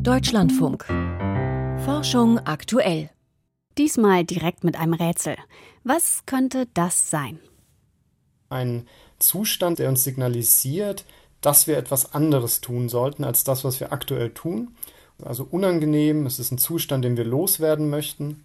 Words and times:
Deutschlandfunk. 0.00 0.84
Forschung 1.84 2.38
aktuell. 2.40 3.10
Diesmal 3.78 4.24
direkt 4.24 4.64
mit 4.64 4.76
einem 4.76 4.94
Rätsel. 4.94 5.36
Was 5.84 6.24
könnte 6.26 6.66
das 6.74 7.10
sein? 7.10 7.38
Ein 8.48 8.86
Zustand, 9.18 9.78
der 9.78 9.88
uns 9.88 10.04
signalisiert, 10.04 11.04
dass 11.40 11.66
wir 11.66 11.78
etwas 11.78 12.14
anderes 12.14 12.60
tun 12.60 12.88
sollten 12.88 13.24
als 13.24 13.44
das, 13.44 13.64
was 13.64 13.80
wir 13.80 13.92
aktuell 13.92 14.30
tun. 14.30 14.74
Also 15.24 15.46
unangenehm, 15.50 16.26
es 16.26 16.38
ist 16.38 16.50
ein 16.50 16.58
Zustand, 16.58 17.04
den 17.04 17.16
wir 17.16 17.24
loswerden 17.24 17.88
möchten 17.88 18.44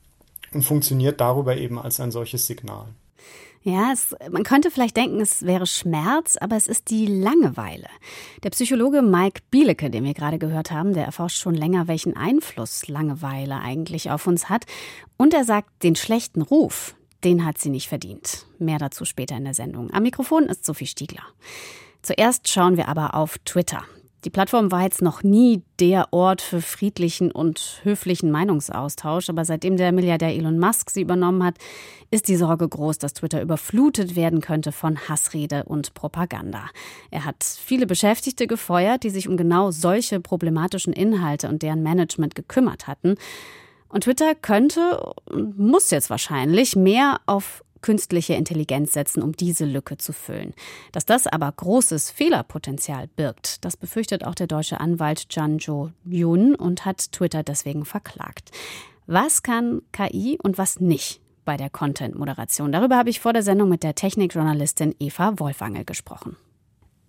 und 0.54 0.64
funktioniert 0.64 1.20
darüber 1.22 1.58
eben 1.58 1.80
als 1.80 2.00
ein 2.00 2.12
solches 2.12 2.48
Signal. 2.48 2.88
Ja, 3.64 3.92
es, 3.94 4.16
man 4.32 4.44
könnte 4.44 4.72
vielleicht 4.72 4.98
denken, 4.98 5.22
es 5.22 5.46
wäre 5.46 5.68
Schmerz, 5.68 6.36
aber 6.36 6.56
es 6.56 6.68
ist 6.68 6.90
die 6.90 7.06
Langeweile. 7.06 7.88
Der 8.44 8.50
Psychologe 8.50 9.04
Mike 9.04 9.42
Bielecke, 9.52 9.92
den 9.92 10.04
wir 10.04 10.16
gerade 10.16 10.40
gehört 10.40 10.72
haben, 10.72 10.94
der 10.94 11.06
erforscht 11.06 11.40
schon 11.40 11.54
länger, 11.54 11.88
welchen 11.88 12.18
Einfluss 12.18 12.88
Langeweile 12.88 13.60
eigentlich 13.60 14.10
auf 14.10 14.26
uns 14.26 14.50
hat. 14.50 14.66
Und 15.16 15.36
er 15.36 15.44
sagt, 15.44 15.84
den 15.84 15.96
schlechten 15.96 16.42
Ruf, 16.42 16.96
den 17.24 17.46
hat 17.46 17.60
sie 17.60 17.70
nicht 17.70 17.88
verdient. 17.88 18.48
Mehr 18.58 18.80
dazu 18.80 19.06
später 19.06 19.38
in 19.38 19.44
der 19.44 19.54
Sendung. 19.54 19.92
Am 19.92 20.02
Mikrofon 20.04 20.46
ist 20.46 20.66
Sophie 20.66 20.88
Stiegler. 20.88 21.24
Zuerst 22.02 22.50
schauen 22.50 22.78
wir 22.78 22.88
aber 22.88 23.14
auf 23.14 23.38
Twitter. 23.46 23.84
Die 24.24 24.30
Plattform 24.30 24.72
war 24.72 24.84
jetzt 24.84 25.02
noch 25.02 25.24
nie 25.24 25.64
der 25.80 26.14
Ort 26.14 26.42
für 26.42 26.62
friedlichen 26.62 27.32
und 27.32 27.80
höflichen 27.84 28.30
Meinungsaustausch, 28.30 29.30
aber 29.30 29.46
seitdem 29.46 29.78
der 29.78 29.92
Milliardär 29.92 30.36
Elon 30.36 30.60
Musk 30.60 30.92
sie 30.92 31.02
übernommen 31.02 31.44
hat, 31.44 31.56
ist 32.12 32.28
die 32.28 32.36
Sorge 32.36 32.70
groß, 32.70 33.00
dass 33.00 33.14
Twitter 33.14 33.42
überflutet 33.42 34.16
werden 34.16 34.42
könnte 34.42 34.72
von 34.72 35.00
Hassrede 35.10 35.64
und 35.64 35.96
Propaganda. 35.96 36.66
Er 37.10 37.26
hat 37.26 37.44
viele 37.44 37.88
Beschäftigte 37.88 38.46
gefeuert, 38.46 39.02
die 39.04 39.10
sich 39.10 39.28
um 39.28 39.38
genau 39.38 39.72
solche 39.72 40.20
problematischen 40.20 40.94
Inhalte 40.94 41.50
und 41.50 41.64
deren 41.64 41.82
Management 41.82 42.36
gekümmert 42.36 42.86
hatten. 42.86 43.16
Und 43.90 44.04
Twitter 44.04 44.36
könnte, 44.36 45.14
muss 45.58 45.90
jetzt 45.90 46.12
wahrscheinlich, 46.12 46.76
mehr 46.76 47.20
auf 47.26 47.64
künstliche 47.82 48.34
Intelligenz 48.34 48.94
setzen, 48.94 49.22
um 49.22 49.34
diese 49.34 49.66
Lücke 49.66 49.98
zu 49.98 50.14
füllen. 50.14 50.54
Dass 50.92 51.06
das 51.06 51.28
aber 51.28 51.52
großes 51.52 52.12
Fehlerpotenzial 52.12 53.08
birgt, 53.08 53.64
das 53.66 53.78
befürchtet 53.78 54.26
auch 54.26 54.36
der 54.36 54.48
deutsche 54.48 54.80
Anwalt 54.80 55.28
Janjo 55.30 55.92
Yun 56.06 56.56
und 56.56 56.86
hat 56.86 57.12
Twitter 57.12 57.44
deswegen 57.44 57.86
verklagt. 57.86 58.52
Was 59.08 59.44
kann 59.44 59.82
KI 59.92 60.38
und 60.42 60.58
was 60.58 60.80
nicht 60.80 61.22
bei 61.44 61.58
der 61.58 61.70
Content-Moderation? 61.70 62.72
Darüber 62.72 62.98
habe 62.98 63.10
ich 63.10 63.20
vor 63.20 63.34
der 63.34 63.44
Sendung 63.44 63.70
mit 63.70 63.84
der 63.84 63.96
Technikjournalistin 63.96 64.96
Eva 65.00 65.34
Wolfangel 65.38 65.86
gesprochen. 65.86 66.38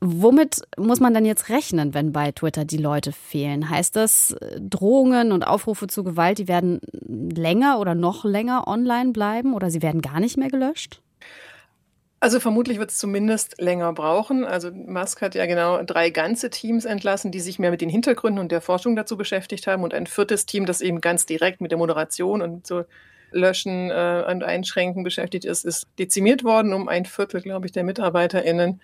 Womit 0.04 0.62
muss 0.76 0.98
man 0.98 1.14
dann 1.14 1.24
jetzt 1.24 1.48
rechnen, 1.48 1.94
wenn 1.94 2.10
bei 2.10 2.32
Twitter 2.32 2.64
die 2.64 2.76
Leute 2.76 3.12
fehlen? 3.12 3.70
Heißt 3.70 3.94
das, 3.94 4.34
Drohungen 4.58 5.30
und 5.30 5.46
Aufrufe 5.46 5.86
zu 5.86 6.02
Gewalt, 6.02 6.38
die 6.38 6.48
werden 6.48 6.80
länger 6.90 7.78
oder 7.78 7.94
noch 7.94 8.24
länger 8.24 8.66
online 8.66 9.12
bleiben 9.12 9.54
oder 9.54 9.70
sie 9.70 9.80
werden 9.80 10.02
gar 10.02 10.18
nicht 10.18 10.36
mehr 10.36 10.50
gelöscht? 10.50 11.00
Also 12.18 12.40
vermutlich 12.40 12.80
wird 12.80 12.90
es 12.90 12.98
zumindest 12.98 13.60
länger 13.60 13.92
brauchen. 13.92 14.44
Also 14.44 14.72
Musk 14.72 15.22
hat 15.22 15.36
ja 15.36 15.46
genau 15.46 15.80
drei 15.84 16.10
ganze 16.10 16.50
Teams 16.50 16.84
entlassen, 16.84 17.30
die 17.30 17.40
sich 17.40 17.60
mehr 17.60 17.70
mit 17.70 17.80
den 17.80 17.88
Hintergründen 17.88 18.40
und 18.40 18.50
der 18.50 18.60
Forschung 18.60 18.96
dazu 18.96 19.16
beschäftigt 19.16 19.68
haben 19.68 19.84
und 19.84 19.94
ein 19.94 20.08
viertes 20.08 20.46
Team, 20.46 20.66
das 20.66 20.80
eben 20.80 21.00
ganz 21.00 21.26
direkt 21.26 21.60
mit 21.60 21.70
der 21.70 21.78
Moderation 21.78 22.42
und 22.42 22.66
so 22.66 22.82
Löschen 23.30 23.90
äh, 23.90 24.24
und 24.28 24.42
Einschränken 24.42 25.04
beschäftigt 25.04 25.44
ist, 25.44 25.64
ist 25.64 25.86
dezimiert 26.00 26.42
worden 26.42 26.72
um 26.72 26.88
ein 26.88 27.06
Viertel, 27.06 27.40
glaube 27.40 27.66
ich, 27.66 27.72
der 27.72 27.84
MitarbeiterInnen. 27.84 28.80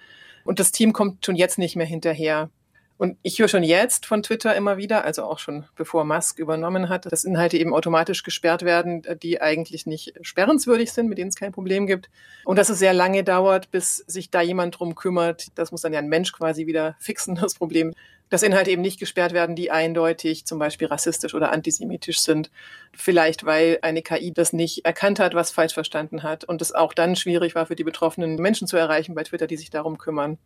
Und 0.49 0.59
das 0.61 0.73
Team 0.73 0.95
kommt 0.95 1.27
schon 1.27 1.37
jetzt 1.37 1.59
nicht 1.59 1.77
mehr 1.77 1.85
hinterher. 1.85 2.49
Und 2.97 3.19
ich 3.21 3.39
höre 3.39 3.49
schon 3.49 3.63
jetzt 3.63 4.07
von 4.07 4.23
Twitter 4.23 4.57
immer 4.57 4.79
wieder, 4.79 5.05
also 5.05 5.25
auch 5.25 5.39
schon 5.39 5.67
bevor 5.77 6.07
Musk 6.07 6.39
übernommen 6.39 6.89
hat, 6.89 7.05
dass 7.13 7.25
Inhalte 7.25 7.59
eben 7.59 7.75
automatisch 7.75 8.23
gesperrt 8.23 8.63
werden, 8.63 9.03
die 9.23 9.43
eigentlich 9.43 9.85
nicht 9.85 10.15
sperrenswürdig 10.23 10.91
sind, 10.91 11.09
mit 11.09 11.19
denen 11.19 11.29
es 11.29 11.37
kein 11.37 11.53
Problem 11.53 11.87
gibt. 11.87 12.09
Und 12.47 12.59
dass 12.59 12.71
es 12.71 12.79
sehr 12.79 12.95
lange 12.95 13.25
dauert, 13.25 13.71
bis 13.71 13.99
sich 13.99 14.31
da 14.31 14.41
jemand 14.41 14.79
drum 14.79 14.95
kümmert. 14.95 15.49
Das 15.55 15.71
muss 15.71 15.83
dann 15.83 15.93
ja 15.93 15.99
ein 15.99 16.09
Mensch 16.09 16.33
quasi 16.33 16.67
wieder 16.67 16.97
fixen, 16.99 17.35
das 17.35 17.55
Problem. 17.55 17.93
Dass 18.31 18.43
Inhalte 18.43 18.71
eben 18.71 18.83
nicht 18.83 19.01
gesperrt 19.01 19.33
werden, 19.33 19.57
die 19.57 19.71
eindeutig 19.71 20.45
zum 20.45 20.59
Beispiel 20.59 20.89
rassistisch 20.89 21.35
oder 21.35 21.51
antisemitisch 21.51 22.21
sind. 22.21 22.51
Vielleicht, 22.93 23.45
weil 23.45 23.79
eine 23.83 24.03
KI 24.03 24.33
das 24.33 24.53
nicht 24.53 24.85
erkannt 24.85 25.19
hat, 25.19 25.35
was 25.35 25.51
falsch 25.51 25.75
verstanden 25.75 26.23
hat 26.23 26.45
und 26.45 26.61
es 26.61 26.75
auch 26.75 26.93
dann 26.93 27.17
schwierig 27.17 27.55
war 27.55 27.67
für 27.67 27.77
die 27.77 27.85
betroffenen 27.85 28.37
Menschen 28.37 28.67
zu 28.67 28.77
erreichen 28.77 29.15
bei 29.15 29.23
Twitter, 29.23 29.47
die 29.47 29.57
sich 29.57 29.71
darum 29.71 29.99
kümmern. 29.99 30.39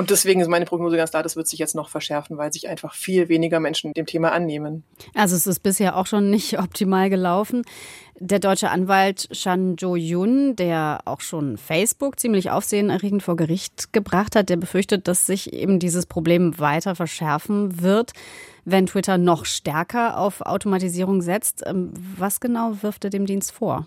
Und 0.00 0.08
deswegen 0.08 0.40
ist 0.40 0.48
meine 0.48 0.64
Prognose 0.64 0.96
ganz 0.96 1.10
klar, 1.10 1.22
das 1.22 1.36
wird 1.36 1.46
sich 1.46 1.58
jetzt 1.58 1.74
noch 1.74 1.90
verschärfen, 1.90 2.38
weil 2.38 2.50
sich 2.54 2.70
einfach 2.70 2.94
viel 2.94 3.28
weniger 3.28 3.60
Menschen 3.60 3.92
dem 3.92 4.06
Thema 4.06 4.32
annehmen. 4.32 4.82
Also 5.14 5.36
es 5.36 5.46
ist 5.46 5.60
bisher 5.60 5.94
auch 5.94 6.06
schon 6.06 6.30
nicht 6.30 6.58
optimal 6.58 7.10
gelaufen. 7.10 7.64
Der 8.18 8.38
deutsche 8.38 8.70
Anwalt 8.70 9.28
Shan 9.30 9.76
Jo-yun, 9.76 10.56
der 10.56 11.00
auch 11.04 11.20
schon 11.20 11.58
Facebook 11.58 12.18
ziemlich 12.18 12.50
aufsehenerregend 12.50 13.22
vor 13.22 13.36
Gericht 13.36 13.92
gebracht 13.92 14.36
hat, 14.36 14.48
der 14.48 14.56
befürchtet, 14.56 15.06
dass 15.06 15.26
sich 15.26 15.52
eben 15.52 15.78
dieses 15.78 16.06
Problem 16.06 16.58
weiter 16.58 16.94
verschärfen 16.94 17.82
wird, 17.82 18.12
wenn 18.64 18.86
Twitter 18.86 19.18
noch 19.18 19.44
stärker 19.44 20.16
auf 20.16 20.40
Automatisierung 20.40 21.20
setzt. 21.20 21.62
Ähm, 21.66 21.92
was 22.16 22.40
genau 22.40 22.78
wirft 22.80 23.04
er 23.04 23.10
dem 23.10 23.26
Dienst 23.26 23.52
vor? 23.52 23.86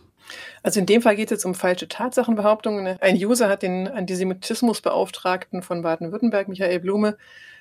Also 0.62 0.80
in 0.80 0.86
dem 0.86 1.02
Fall 1.02 1.16
geht 1.16 1.28
es 1.28 1.38
jetzt 1.38 1.46
um 1.46 1.56
falsche 1.56 1.88
Tatsachenbehauptungen. 1.88 2.98
Ein 3.02 3.16
User 3.16 3.50
hat 3.50 3.64
den 3.64 3.88
Antisemitismusbeauftragten 3.88 5.62
von 5.62 5.82
Baden-Württemberg, 5.82 6.48
Michael 6.48 6.80
Blume, 6.80 7.18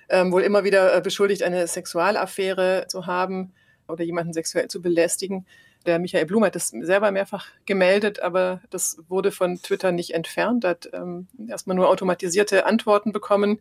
ähm, 0.08 0.32
wohl 0.32 0.42
immer 0.42 0.64
wieder 0.64 0.94
äh, 0.94 1.00
beschuldigt, 1.00 1.42
eine 1.42 1.66
Sexualaffäre 1.66 2.86
zu 2.88 3.06
haben 3.06 3.52
oder 3.88 4.04
jemanden 4.04 4.32
sexuell 4.32 4.68
zu 4.68 4.82
belästigen. 4.82 5.46
Der 5.86 5.98
Michael 5.98 6.26
Blume 6.26 6.46
hat 6.46 6.54
das 6.54 6.68
selber 6.68 7.10
mehrfach 7.10 7.46
gemeldet, 7.66 8.20
aber 8.20 8.60
das 8.70 8.98
wurde 9.08 9.32
von 9.32 9.60
Twitter 9.60 9.90
nicht 9.90 10.14
entfernt, 10.14 10.64
hat 10.64 10.88
ähm, 10.92 11.26
erstmal 11.48 11.76
nur 11.76 11.88
automatisierte 11.88 12.66
Antworten 12.66 13.12
bekommen 13.12 13.58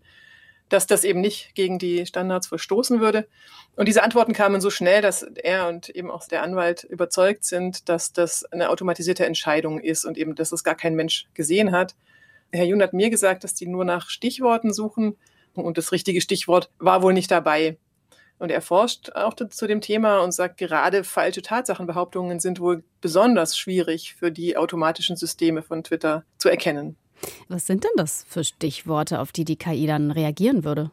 dass 0.72 0.88
das 0.88 1.04
eben 1.04 1.20
nicht 1.22 1.54
gegen 1.54 1.80
die 1.80 2.06
Standards 2.06 2.48
verstoßen 2.48 3.02
würde. 3.02 3.28
Und 3.76 3.88
diese 3.88 4.04
Antworten 4.04 4.34
kamen 4.34 4.62
so 4.62 4.70
schnell, 4.70 5.02
dass 5.02 5.24
er 5.24 5.68
und 5.68 5.90
eben 5.90 6.10
auch 6.10 6.28
der 6.28 6.44
Anwalt 6.44 6.84
überzeugt 6.86 7.44
sind, 7.46 7.90
dass 7.90 8.14
das 8.14 8.46
eine 8.46 8.70
automatisierte 8.70 9.26
Entscheidung 9.26 9.80
ist 9.80 10.06
und 10.06 10.18
eben, 10.18 10.36
dass 10.36 10.52
es 10.52 10.64
gar 10.64 10.76
kein 10.76 10.96
Mensch 10.96 11.28
gesehen 11.34 11.72
hat. 11.72 11.96
Herr 12.52 12.66
Jun 12.66 12.82
hat 12.82 12.94
mir 12.94 13.10
gesagt, 13.10 13.44
dass 13.44 13.54
die 13.54 13.68
nur 13.68 13.86
nach 13.86 14.10
Stichworten 14.10 14.74
suchen 14.74 15.18
und 15.54 15.78
das 15.78 15.92
richtige 15.92 16.22
Stichwort 16.22 16.70
war 16.80 17.02
wohl 17.02 17.14
nicht 17.14 17.32
dabei. 17.32 17.78
Und 18.40 18.50
er 18.50 18.62
forscht 18.62 19.12
auch 19.12 19.36
zu 19.36 19.68
dem 19.68 19.82
Thema 19.82 20.20
und 20.22 20.32
sagt, 20.32 20.58
gerade 20.58 21.04
falsche 21.04 21.44
Tatsachenbehauptungen 21.44 22.40
sind 22.40 22.60
wohl 22.60 22.84
besonders 23.00 23.58
schwierig 23.58 24.16
für 24.16 24.32
die 24.32 24.58
automatischen 24.58 25.16
Systeme 25.16 25.62
von 25.62 25.84
Twitter 25.84 26.24
zu 26.38 26.50
erkennen. 26.50 26.98
Was 27.48 27.66
sind 27.66 27.84
denn 27.84 27.92
das 27.96 28.26
für 28.28 28.44
Stichworte, 28.44 29.20
auf 29.20 29.32
die 29.32 29.46
die 29.46 29.58
KI 29.58 29.88
dann 29.88 30.12
reagieren 30.12 30.64
würde? 30.64 30.92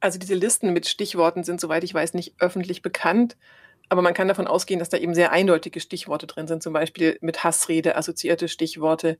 Also 0.00 0.18
diese 0.18 0.34
Listen 0.34 0.72
mit 0.72 0.86
Stichworten 0.86 1.44
sind, 1.44 1.60
soweit 1.60 1.84
ich 1.84 1.92
weiß, 1.92 2.14
nicht 2.14 2.34
öffentlich 2.38 2.82
bekannt. 2.82 3.36
Aber 3.88 4.02
man 4.02 4.14
kann 4.14 4.28
davon 4.28 4.46
ausgehen, 4.46 4.80
dass 4.80 4.88
da 4.88 4.96
eben 4.96 5.14
sehr 5.14 5.32
eindeutige 5.32 5.80
Stichworte 5.80 6.26
drin 6.26 6.48
sind, 6.48 6.62
zum 6.62 6.72
Beispiel 6.72 7.18
mit 7.20 7.44
Hassrede 7.44 7.96
assoziierte 7.96 8.48
Stichworte. 8.48 9.18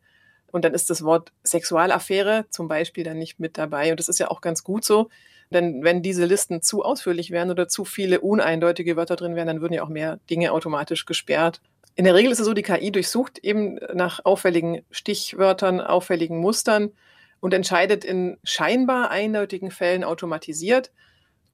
Und 0.51 0.65
dann 0.65 0.75
ist 0.75 0.91
das 0.91 1.05
Wort 1.05 1.33
Sexualaffäre 1.45 2.47
zum 2.51 2.69
Beispiel 2.69 3.05
dann 3.05 3.19
nicht 3.19 3.39
mit 3.39 3.59
dabei. 3.59 3.91
Und 3.91 4.01
das 4.01 4.09
ist 4.09 4.19
ja 4.19 4.29
auch 4.29 4.41
ganz 4.41 4.65
gut 4.65 4.85
so. 4.85 5.09
Denn 5.51 5.85
wenn 5.85 6.03
diese 6.03 6.25
Listen 6.25 6.63
zu 6.63 6.83
ausführlich 6.83 7.31
wären 7.31 7.51
oder 7.51 7.69
zu 7.69 7.85
viele 7.85 8.21
uneindeutige 8.21 8.97
Wörter 8.97 9.17
drin 9.17 9.37
wären, 9.37 9.47
dann 9.47 9.61
würden 9.61 9.75
ja 9.75 9.85
auch 9.85 9.89
mehr 9.89 10.19
Dinge 10.29 10.53
automatisch 10.53 11.07
gesperrt. 11.07 11.61
In 11.97 12.05
der 12.05 12.15
Regel 12.15 12.31
ist 12.31 12.39
es 12.39 12.45
so, 12.45 12.53
die 12.53 12.63
KI 12.63 12.93
durchsucht 12.93 13.39
eben 13.39 13.79
nach 13.95 14.25
auffälligen 14.25 14.83
Stichwörtern, 14.91 15.81
auffälligen 15.81 16.39
Mustern 16.39 16.93
und 17.41 17.55
entscheidet 17.55 18.05
in 18.05 18.37
scheinbar 18.45 19.11
eindeutigen 19.11 19.71
Fällen 19.71 20.05
automatisiert. 20.05 20.93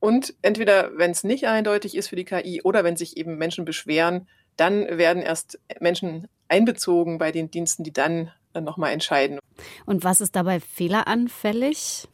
Und 0.01 0.35
entweder, 0.43 0.99
wenn 0.99 1.13
es 1.13 1.23
nicht 1.23 1.47
eindeutig 1.47 1.97
ist 1.97 2.09
für 2.09 2.17
die 2.17 2.25
KI 2.25 2.61
oder 2.63 2.83
wenn 2.83 2.97
sich 2.97 3.17
eben 3.17 3.39
Menschen 3.39 3.65
beschweren, 3.65 4.27
dann 4.57 4.99
werden 4.99 5.23
erst 5.23 5.61
Menschen 5.79 6.27
einbezogen 6.49 7.19
bei 7.19 7.31
den 7.31 7.53
Diensten, 7.53 7.85
die 7.85 7.93
dann, 7.93 8.33
dann 8.53 8.65
nochmal 8.65 8.93
entscheiden. 8.93 9.39
Und 9.87 10.03
was 10.03 10.21
ist 10.21 10.35
dabei 10.35 10.59
fehleranfällig? 10.59 12.09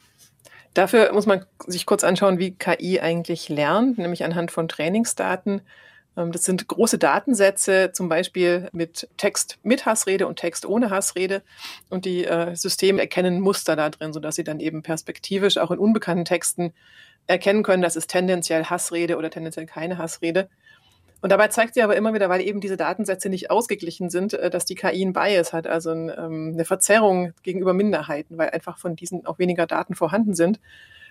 Dafür 0.75 1.15
muss 1.15 1.25
man 1.25 1.47
sich 1.67 1.87
kurz 1.87 2.05
anschauen, 2.05 2.39
wie 2.39 2.55
KI 2.55 3.01
eigentlich 3.01 3.49
lernt, 3.49 3.97
nämlich 3.97 4.23
anhand 4.23 4.51
von 4.51 4.69
Trainingsdaten. 4.69 5.63
Ähm, 6.19 6.33
das 6.33 6.45
sind 6.45 6.67
große 6.67 6.99
Datensätze, 6.99 7.93
zum 7.93 8.09
Beispiel 8.09 8.69
mit 8.73 9.09
Text 9.17 9.59
mit 9.63 9.87
Hassrede 9.87 10.27
und 10.27 10.37
Text 10.37 10.67
ohne 10.67 10.91
Hassrede. 10.91 11.43
Und 11.89 12.05
die 12.05 12.25
äh, 12.25 12.55
Systeme 12.57 13.01
erkennen 13.01 13.41
Muster 13.41 13.77
da 13.77 13.89
drin, 13.89 14.13
sodass 14.13 14.35
sie 14.35 14.45
dann 14.45 14.61
eben 14.61 14.83
perspektivisch 14.83 15.57
auch 15.59 15.71
in 15.71 15.79
unbekannten 15.79 16.25
Texten 16.25 16.73
erkennen 17.27 17.63
können, 17.63 17.83
das 17.83 17.97
ist 17.97 18.09
tendenziell 18.09 18.65
Hassrede 18.65 19.17
oder 19.17 19.31
tendenziell 19.31 19.67
keine 19.67 19.99
Hassrede. 19.99 20.49
Und 21.21 21.31
dabei 21.31 21.49
zeigt 21.49 21.75
sie 21.75 21.83
aber 21.83 21.97
immer 21.97 22.15
wieder, 22.15 22.29
weil 22.29 22.41
eben 22.41 22.61
diese 22.61 22.77
Datensätze 22.77 23.29
nicht 23.29 23.51
ausgeglichen 23.51 24.09
sind, 24.11 24.35
äh, 24.35 24.51
dass 24.51 24.65
die 24.65 24.75
KI 24.75 25.05
ein 25.05 25.13
Bias 25.13 25.53
hat, 25.53 25.67
also 25.67 25.91
ähm, 25.91 26.53
eine 26.55 26.65
Verzerrung 26.65 27.33
gegenüber 27.43 27.75
Minderheiten, 27.75 28.39
weil 28.39 28.51
einfach 28.51 28.79
von 28.79 28.97
diesen 28.97 29.27
auch 29.27 29.39
weniger 29.39 29.67
Daten 29.67 29.95
vorhanden 29.95 30.35
sind 30.35 30.61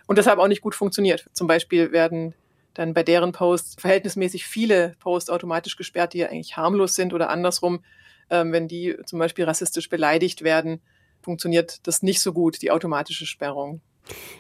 und 0.07 0.18
deshalb 0.18 0.39
auch 0.39 0.48
nicht 0.48 0.62
gut 0.62 0.75
funktioniert. 0.75 1.27
Zum 1.33 1.48
Beispiel 1.48 1.92
werden 1.92 2.33
dann 2.77 2.94
bei 2.94 3.01
deren 3.01 3.31
Posts 3.31 3.81
verhältnismäßig 3.81 4.45
viele 4.45 4.95
Posts 5.00 5.31
automatisch 5.31 5.77
gesperrt, 5.77 6.13
die 6.13 6.19
ja 6.19 6.29
eigentlich 6.29 6.57
harmlos 6.57 6.94
sind 6.94 7.12
oder 7.12 7.31
andersrum, 7.31 7.79
ähm, 8.29 8.51
wenn 8.51 8.68
die 8.68 8.95
zum 9.06 9.18
Beispiel 9.18 9.45
rassistisch 9.45 9.89
beleidigt 9.89 10.44
werden, 10.44 10.79
funktioniert 11.24 11.88
das 11.88 12.03
nicht 12.03 12.21
so 12.21 12.33
gut, 12.33 12.62
die 12.62 12.69
automatische 12.69 13.25
Sperrung. 13.25 13.81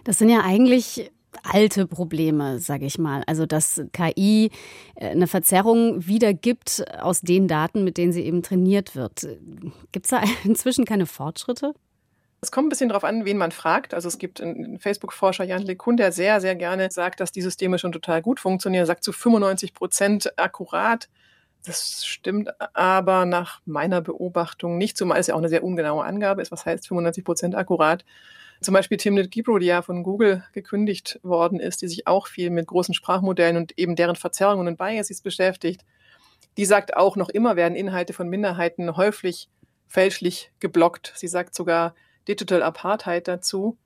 Das 0.03 0.19
sind 0.19 0.29
ja 0.29 0.41
eigentlich 0.43 1.11
alte 1.43 1.87
Probleme, 1.87 2.59
sage 2.59 2.85
ich 2.85 2.99
mal. 2.99 3.23
Also 3.25 3.47
dass 3.47 3.81
KI 3.91 4.51
äh, 4.95 5.07
eine 5.07 5.25
Verzerrung 5.25 6.05
wiedergibt 6.05 6.85
aus 7.01 7.21
den 7.21 7.47
Daten, 7.47 7.83
mit 7.83 7.97
denen 7.97 8.11
sie 8.11 8.21
eben 8.21 8.43
trainiert 8.43 8.95
wird. 8.95 9.27
Gibt 9.91 10.05
es 10.05 10.11
da 10.11 10.21
inzwischen 10.43 10.85
keine 10.85 11.07
Fortschritte? 11.07 11.73
Es 12.39 12.51
kommt 12.51 12.67
ein 12.67 12.69
bisschen 12.69 12.89
darauf 12.89 13.03
an, 13.03 13.25
wen 13.25 13.37
man 13.37 13.51
fragt. 13.51 13.93
Also 13.93 14.07
es 14.07 14.19
gibt 14.19 14.41
einen 14.41 14.79
Facebook-Forscher, 14.79 15.43
Jan 15.43 15.63
LeCun, 15.63 15.97
der 15.97 16.11
sehr, 16.11 16.39
sehr 16.39 16.55
gerne 16.55 16.91
sagt, 16.91 17.19
dass 17.19 17.31
die 17.31 17.41
Systeme 17.41 17.79
schon 17.79 17.91
total 17.91 18.21
gut 18.21 18.39
funktionieren. 18.39 18.83
Er 18.83 18.87
sagt 18.87 19.03
zu 19.03 19.11
95 19.11 19.73
Prozent 19.73 20.37
akkurat. 20.37 21.09
Das 21.65 22.05
stimmt 22.05 22.49
aber 22.75 23.25
nach 23.25 23.61
meiner 23.65 24.01
Beobachtung 24.01 24.77
nicht, 24.77 24.97
zumal 24.97 25.19
es 25.19 25.27
ja 25.27 25.33
auch 25.33 25.39
eine 25.39 25.49
sehr 25.49 25.63
ungenaue 25.63 26.05
Angabe 26.05 26.41
ist, 26.41 26.51
was 26.51 26.65
heißt 26.65 26.87
95 26.87 27.23
Prozent 27.23 27.55
akkurat. 27.55 28.05
Zum 28.61 28.73
Beispiel 28.73 28.97
Timnit 28.97 29.31
Gebro, 29.31 29.59
die 29.59 29.67
ja 29.67 29.81
von 29.81 30.03
Google 30.03 30.43
gekündigt 30.53 31.19
worden 31.23 31.59
ist, 31.59 31.81
die 31.81 31.87
sich 31.87 32.07
auch 32.07 32.27
viel 32.27 32.49
mit 32.49 32.67
großen 32.67 32.93
Sprachmodellen 32.93 33.57
und 33.57 33.77
eben 33.77 33.95
deren 33.95 34.15
Verzerrungen 34.15 34.67
und 34.67 34.77
Biases 34.77 35.21
beschäftigt, 35.21 35.83
die 36.57 36.65
sagt 36.65 36.95
auch 36.97 37.15
noch 37.15 37.29
immer 37.29 37.55
werden 37.55 37.75
Inhalte 37.75 38.13
von 38.13 38.29
Minderheiten 38.29 38.95
häufig 38.95 39.49
fälschlich 39.87 40.51
geblockt. 40.59 41.13
Sie 41.15 41.27
sagt 41.27 41.53
sogar, 41.53 41.93
Digital 42.27 42.63
Apartheid 42.63 43.27
dazu. 43.27 43.77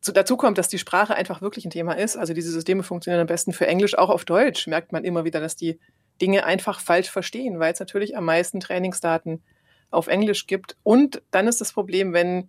So, 0.00 0.12
dazu 0.12 0.36
kommt, 0.36 0.58
dass 0.58 0.68
die 0.68 0.78
Sprache 0.78 1.14
einfach 1.14 1.42
wirklich 1.42 1.64
ein 1.64 1.70
Thema 1.70 1.92
ist. 1.92 2.16
Also 2.16 2.32
diese 2.32 2.50
Systeme 2.50 2.82
funktionieren 2.82 3.20
am 3.20 3.26
besten 3.26 3.52
für 3.52 3.66
Englisch. 3.66 3.98
Auch 3.98 4.10
auf 4.10 4.24
Deutsch 4.24 4.66
merkt 4.66 4.92
man 4.92 5.04
immer 5.04 5.24
wieder, 5.24 5.40
dass 5.40 5.56
die 5.56 5.78
Dinge 6.20 6.44
einfach 6.44 6.80
falsch 6.80 7.10
verstehen, 7.10 7.58
weil 7.58 7.72
es 7.72 7.80
natürlich 7.80 8.16
am 8.16 8.24
meisten 8.24 8.60
Trainingsdaten 8.60 9.42
auf 9.90 10.06
Englisch 10.06 10.46
gibt. 10.46 10.76
Und 10.82 11.22
dann 11.30 11.48
ist 11.48 11.60
das 11.60 11.72
Problem, 11.72 12.12
wenn 12.12 12.48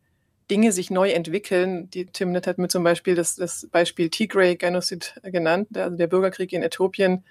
Dinge 0.49 0.71
sich 0.71 0.89
neu 0.89 1.11
entwickeln. 1.11 1.89
Die 1.91 2.05
Timnet 2.05 2.47
hat 2.47 2.57
mir 2.57 2.67
zum 2.67 2.83
Beispiel 2.83 3.15
das, 3.15 3.35
das 3.35 3.67
Beispiel 3.71 4.09
Tigray-Genozid 4.09 5.15
genannt, 5.23 5.69
also 5.75 5.95
der 5.95 6.07
Bürgerkrieg 6.07 6.51
in 6.53 6.63
Äthiopien. 6.63 7.23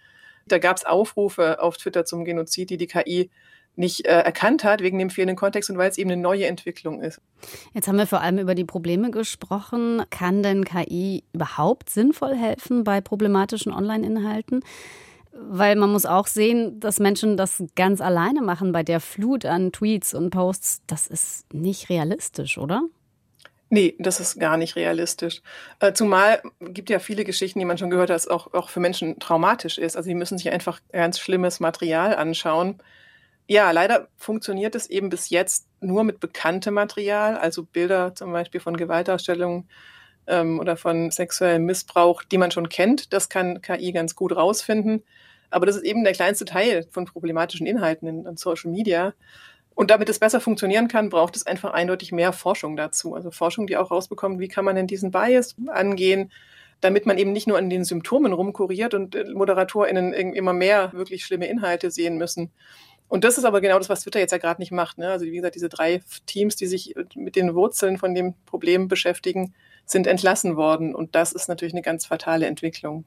Da 0.46 0.58
gab 0.58 0.76
es 0.76 0.84
Aufrufe 0.84 1.60
auf 1.60 1.76
Twitter 1.76 2.04
zum 2.04 2.24
Genozid, 2.24 2.70
die 2.70 2.76
die 2.76 2.86
KI 2.86 3.30
nicht 3.78 4.06
äh, 4.06 4.20
erkannt 4.20 4.64
hat 4.64 4.82
wegen 4.82 4.98
dem 4.98 5.08
fehlenden 5.08 5.36
Kontext 5.36 5.70
und 5.70 5.78
weil 5.78 5.88
es 5.88 5.98
eben 5.98 6.10
eine 6.10 6.20
neue 6.20 6.46
Entwicklung 6.46 7.00
ist. 7.00 7.20
Jetzt 7.72 7.88
haben 7.88 7.96
wir 7.96 8.06
vor 8.06 8.20
allem 8.20 8.38
über 8.38 8.54
die 8.54 8.64
Probleme 8.64 9.10
gesprochen. 9.10 10.02
Kann 10.10 10.42
denn 10.42 10.64
KI 10.64 11.24
überhaupt 11.32 11.88
sinnvoll 11.88 12.34
helfen 12.34 12.84
bei 12.84 13.00
problematischen 13.00 13.72
Online-Inhalten? 13.72 14.64
Weil 15.32 15.76
man 15.76 15.92
muss 15.92 16.06
auch 16.06 16.26
sehen, 16.26 16.80
dass 16.80 16.98
Menschen 16.98 17.36
das 17.36 17.62
ganz 17.76 18.00
alleine 18.00 18.42
machen 18.42 18.72
bei 18.72 18.82
der 18.82 18.98
Flut 18.98 19.44
an 19.44 19.70
Tweets 19.70 20.12
und 20.12 20.30
Posts. 20.30 20.82
Das 20.88 21.06
ist 21.06 21.52
nicht 21.54 21.88
realistisch, 21.88 22.58
oder? 22.58 22.82
Nee, 23.70 23.94
das 23.98 24.18
ist 24.18 24.40
gar 24.40 24.56
nicht 24.56 24.74
realistisch. 24.76 25.42
Äh, 25.78 25.92
zumal 25.92 26.42
gibt 26.58 26.90
ja 26.90 26.98
viele 26.98 27.24
Geschichten, 27.24 27.58
die 27.58 27.66
man 27.66 27.78
schon 27.78 27.90
gehört 27.90 28.10
hat, 28.10 28.16
dass 28.16 28.26
auch, 28.26 28.52
auch 28.54 28.70
für 28.70 28.80
Menschen 28.80 29.20
traumatisch 29.20 29.78
ist. 29.78 29.96
Also 29.96 30.08
sie 30.08 30.14
müssen 30.14 30.38
sich 30.38 30.50
einfach 30.50 30.80
ganz 30.90 31.20
schlimmes 31.20 31.60
Material 31.60 32.16
anschauen 32.16 32.80
ja, 33.48 33.70
leider 33.70 34.08
funktioniert 34.16 34.74
es 34.74 34.88
eben 34.88 35.08
bis 35.08 35.30
jetzt 35.30 35.66
nur 35.80 36.04
mit 36.04 36.20
bekanntem 36.20 36.74
Material, 36.74 37.36
also 37.36 37.64
Bilder 37.64 38.14
zum 38.14 38.30
Beispiel 38.30 38.60
von 38.60 38.76
Gewaltdarstellungen 38.76 39.68
ähm, 40.26 40.60
oder 40.60 40.76
von 40.76 41.10
sexuellem 41.10 41.64
Missbrauch, 41.64 42.22
die 42.22 42.36
man 42.36 42.50
schon 42.50 42.68
kennt. 42.68 43.12
Das 43.14 43.30
kann 43.30 43.62
KI 43.62 43.92
ganz 43.92 44.14
gut 44.14 44.36
rausfinden. 44.36 45.02
Aber 45.50 45.64
das 45.64 45.76
ist 45.76 45.84
eben 45.84 46.04
der 46.04 46.12
kleinste 46.12 46.44
Teil 46.44 46.86
von 46.90 47.06
problematischen 47.06 47.66
Inhalten 47.66 48.06
in, 48.06 48.26
in 48.26 48.36
Social 48.36 48.70
Media. 48.70 49.14
Und 49.74 49.90
damit 49.90 50.10
es 50.10 50.18
besser 50.18 50.40
funktionieren 50.40 50.88
kann, 50.88 51.08
braucht 51.08 51.34
es 51.34 51.46
einfach 51.46 51.72
eindeutig 51.72 52.12
mehr 52.12 52.34
Forschung 52.34 52.76
dazu. 52.76 53.14
Also 53.14 53.30
Forschung, 53.30 53.66
die 53.66 53.78
auch 53.78 53.90
rausbekommt, 53.90 54.40
wie 54.40 54.48
kann 54.48 54.66
man 54.66 54.76
denn 54.76 54.86
diesen 54.86 55.10
Bias 55.10 55.56
angehen, 55.68 56.30
damit 56.80 57.06
man 57.06 57.16
eben 57.16 57.32
nicht 57.32 57.46
nur 57.46 57.56
an 57.56 57.70
den 57.70 57.84
Symptomen 57.84 58.32
rumkuriert 58.32 58.92
und 58.92 59.14
äh, 59.14 59.24
ModeratorInnen 59.24 60.12
immer 60.12 60.52
mehr 60.52 60.92
wirklich 60.92 61.24
schlimme 61.24 61.46
Inhalte 61.46 61.90
sehen 61.90 62.18
müssen. 62.18 62.50
Und 63.08 63.24
das 63.24 63.38
ist 63.38 63.44
aber 63.44 63.60
genau 63.60 63.78
das, 63.78 63.88
was 63.88 64.02
Twitter 64.02 64.20
jetzt 64.20 64.32
ja 64.32 64.38
gerade 64.38 64.60
nicht 64.60 64.70
macht. 64.70 64.98
Ne? 64.98 65.10
Also 65.10 65.24
wie 65.24 65.32
gesagt, 65.32 65.54
diese 65.54 65.68
drei 65.68 66.02
Teams, 66.26 66.56
die 66.56 66.66
sich 66.66 66.94
mit 67.14 67.36
den 67.36 67.54
Wurzeln 67.54 67.96
von 67.96 68.14
dem 68.14 68.34
Problem 68.44 68.86
beschäftigen, 68.86 69.54
sind 69.86 70.06
entlassen 70.06 70.56
worden. 70.56 70.94
Und 70.94 71.14
das 71.14 71.32
ist 71.32 71.48
natürlich 71.48 71.72
eine 71.72 71.82
ganz 71.82 72.04
fatale 72.04 72.46
Entwicklung. 72.46 73.04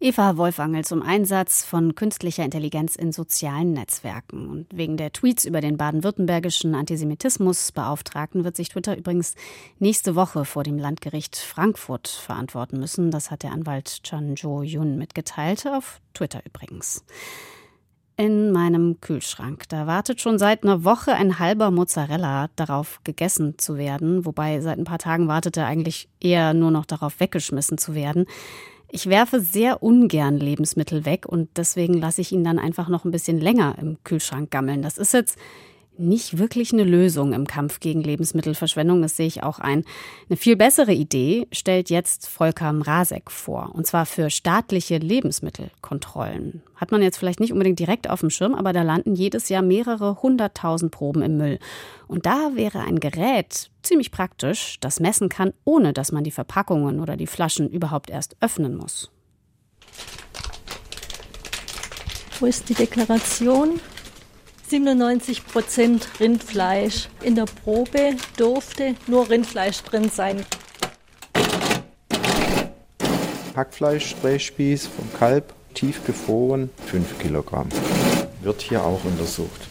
Eva 0.00 0.36
Wolfangel 0.36 0.84
zum 0.84 1.02
Einsatz 1.02 1.64
von 1.64 1.96
künstlicher 1.96 2.44
Intelligenz 2.44 2.94
in 2.94 3.10
sozialen 3.10 3.72
Netzwerken. 3.72 4.48
Und 4.48 4.66
wegen 4.72 4.96
der 4.96 5.12
Tweets 5.12 5.44
über 5.44 5.60
den 5.60 5.76
baden-württembergischen 5.76 6.76
Antisemitismusbeauftragten 6.76 8.44
wird 8.44 8.54
sich 8.54 8.68
Twitter 8.68 8.96
übrigens 8.96 9.34
nächste 9.80 10.14
Woche 10.14 10.44
vor 10.44 10.62
dem 10.62 10.78
Landgericht 10.78 11.36
Frankfurt 11.36 12.06
verantworten 12.06 12.78
müssen. 12.78 13.10
Das 13.10 13.32
hat 13.32 13.42
der 13.42 13.50
Anwalt 13.50 14.04
Chan 14.04 14.36
Jo-Yun 14.36 14.98
mitgeteilt, 14.98 15.66
auf 15.66 16.00
Twitter 16.14 16.42
übrigens 16.44 17.04
in 18.18 18.50
meinem 18.50 19.00
Kühlschrank. 19.00 19.68
Da 19.68 19.86
wartet 19.86 20.20
schon 20.20 20.38
seit 20.38 20.64
einer 20.64 20.84
Woche 20.84 21.14
ein 21.14 21.38
halber 21.38 21.70
Mozzarella 21.70 22.50
darauf 22.56 23.00
gegessen 23.04 23.58
zu 23.58 23.78
werden, 23.78 24.26
wobei 24.26 24.60
seit 24.60 24.76
ein 24.76 24.84
paar 24.84 24.98
Tagen 24.98 25.28
wartet 25.28 25.56
er 25.56 25.66
eigentlich 25.66 26.08
eher 26.20 26.52
nur 26.52 26.72
noch 26.72 26.84
darauf 26.84 27.20
weggeschmissen 27.20 27.78
zu 27.78 27.94
werden. 27.94 28.26
Ich 28.90 29.06
werfe 29.08 29.40
sehr 29.40 29.84
ungern 29.84 30.36
Lebensmittel 30.36 31.04
weg 31.04 31.26
und 31.26 31.48
deswegen 31.56 31.94
lasse 31.94 32.20
ich 32.20 32.32
ihn 32.32 32.42
dann 32.42 32.58
einfach 32.58 32.88
noch 32.88 33.04
ein 33.04 33.12
bisschen 33.12 33.38
länger 33.38 33.76
im 33.80 33.98
Kühlschrank 34.02 34.50
gammeln. 34.50 34.82
Das 34.82 34.98
ist 34.98 35.14
jetzt 35.14 35.38
nicht 35.98 36.38
wirklich 36.38 36.72
eine 36.72 36.84
Lösung 36.84 37.32
im 37.32 37.46
Kampf 37.46 37.80
gegen 37.80 38.02
Lebensmittelverschwendung, 38.02 39.02
das 39.02 39.16
sehe 39.16 39.26
ich 39.26 39.42
auch 39.42 39.58
ein. 39.58 39.84
Eine 40.28 40.36
viel 40.36 40.56
bessere 40.56 40.92
Idee 40.92 41.46
stellt 41.52 41.90
jetzt 41.90 42.28
Volker 42.28 42.72
Mrazek 42.72 43.30
vor, 43.30 43.72
und 43.74 43.86
zwar 43.86 44.06
für 44.06 44.30
staatliche 44.30 44.98
Lebensmittelkontrollen. 44.98 46.62
Hat 46.76 46.92
man 46.92 47.02
jetzt 47.02 47.18
vielleicht 47.18 47.40
nicht 47.40 47.52
unbedingt 47.52 47.78
direkt 47.78 48.08
auf 48.08 48.20
dem 48.20 48.30
Schirm, 48.30 48.54
aber 48.54 48.72
da 48.72 48.82
landen 48.82 49.14
jedes 49.14 49.48
Jahr 49.48 49.62
mehrere 49.62 50.22
hunderttausend 50.22 50.92
Proben 50.92 51.22
im 51.22 51.36
Müll. 51.36 51.58
Und 52.06 52.26
da 52.26 52.52
wäre 52.54 52.80
ein 52.80 53.00
Gerät 53.00 53.70
ziemlich 53.82 54.12
praktisch, 54.12 54.78
das 54.80 55.00
messen 55.00 55.28
kann, 55.28 55.52
ohne 55.64 55.92
dass 55.92 56.12
man 56.12 56.24
die 56.24 56.30
Verpackungen 56.30 57.00
oder 57.00 57.16
die 57.16 57.26
Flaschen 57.26 57.68
überhaupt 57.68 58.10
erst 58.10 58.36
öffnen 58.40 58.76
muss. 58.76 59.10
Wo 62.40 62.46
ist 62.46 62.68
die 62.68 62.74
Deklaration? 62.74 63.80
97 64.68 65.46
Prozent 65.46 66.08
Rindfleisch. 66.20 67.08
In 67.22 67.34
der 67.34 67.46
Probe 67.46 68.16
durfte 68.36 68.94
nur 69.06 69.30
Rindfleisch 69.30 69.82
drin 69.82 70.10
sein. 70.10 70.44
Hackfleisch, 73.56 74.14
Drehspieß 74.22 74.86
vom 74.86 75.12
Kalb, 75.18 75.52
tiefgefroren, 75.74 76.70
5 76.86 77.18
Kilogramm. 77.18 77.68
Wird 78.42 78.62
hier 78.62 78.84
auch 78.84 79.02
untersucht. 79.04 79.68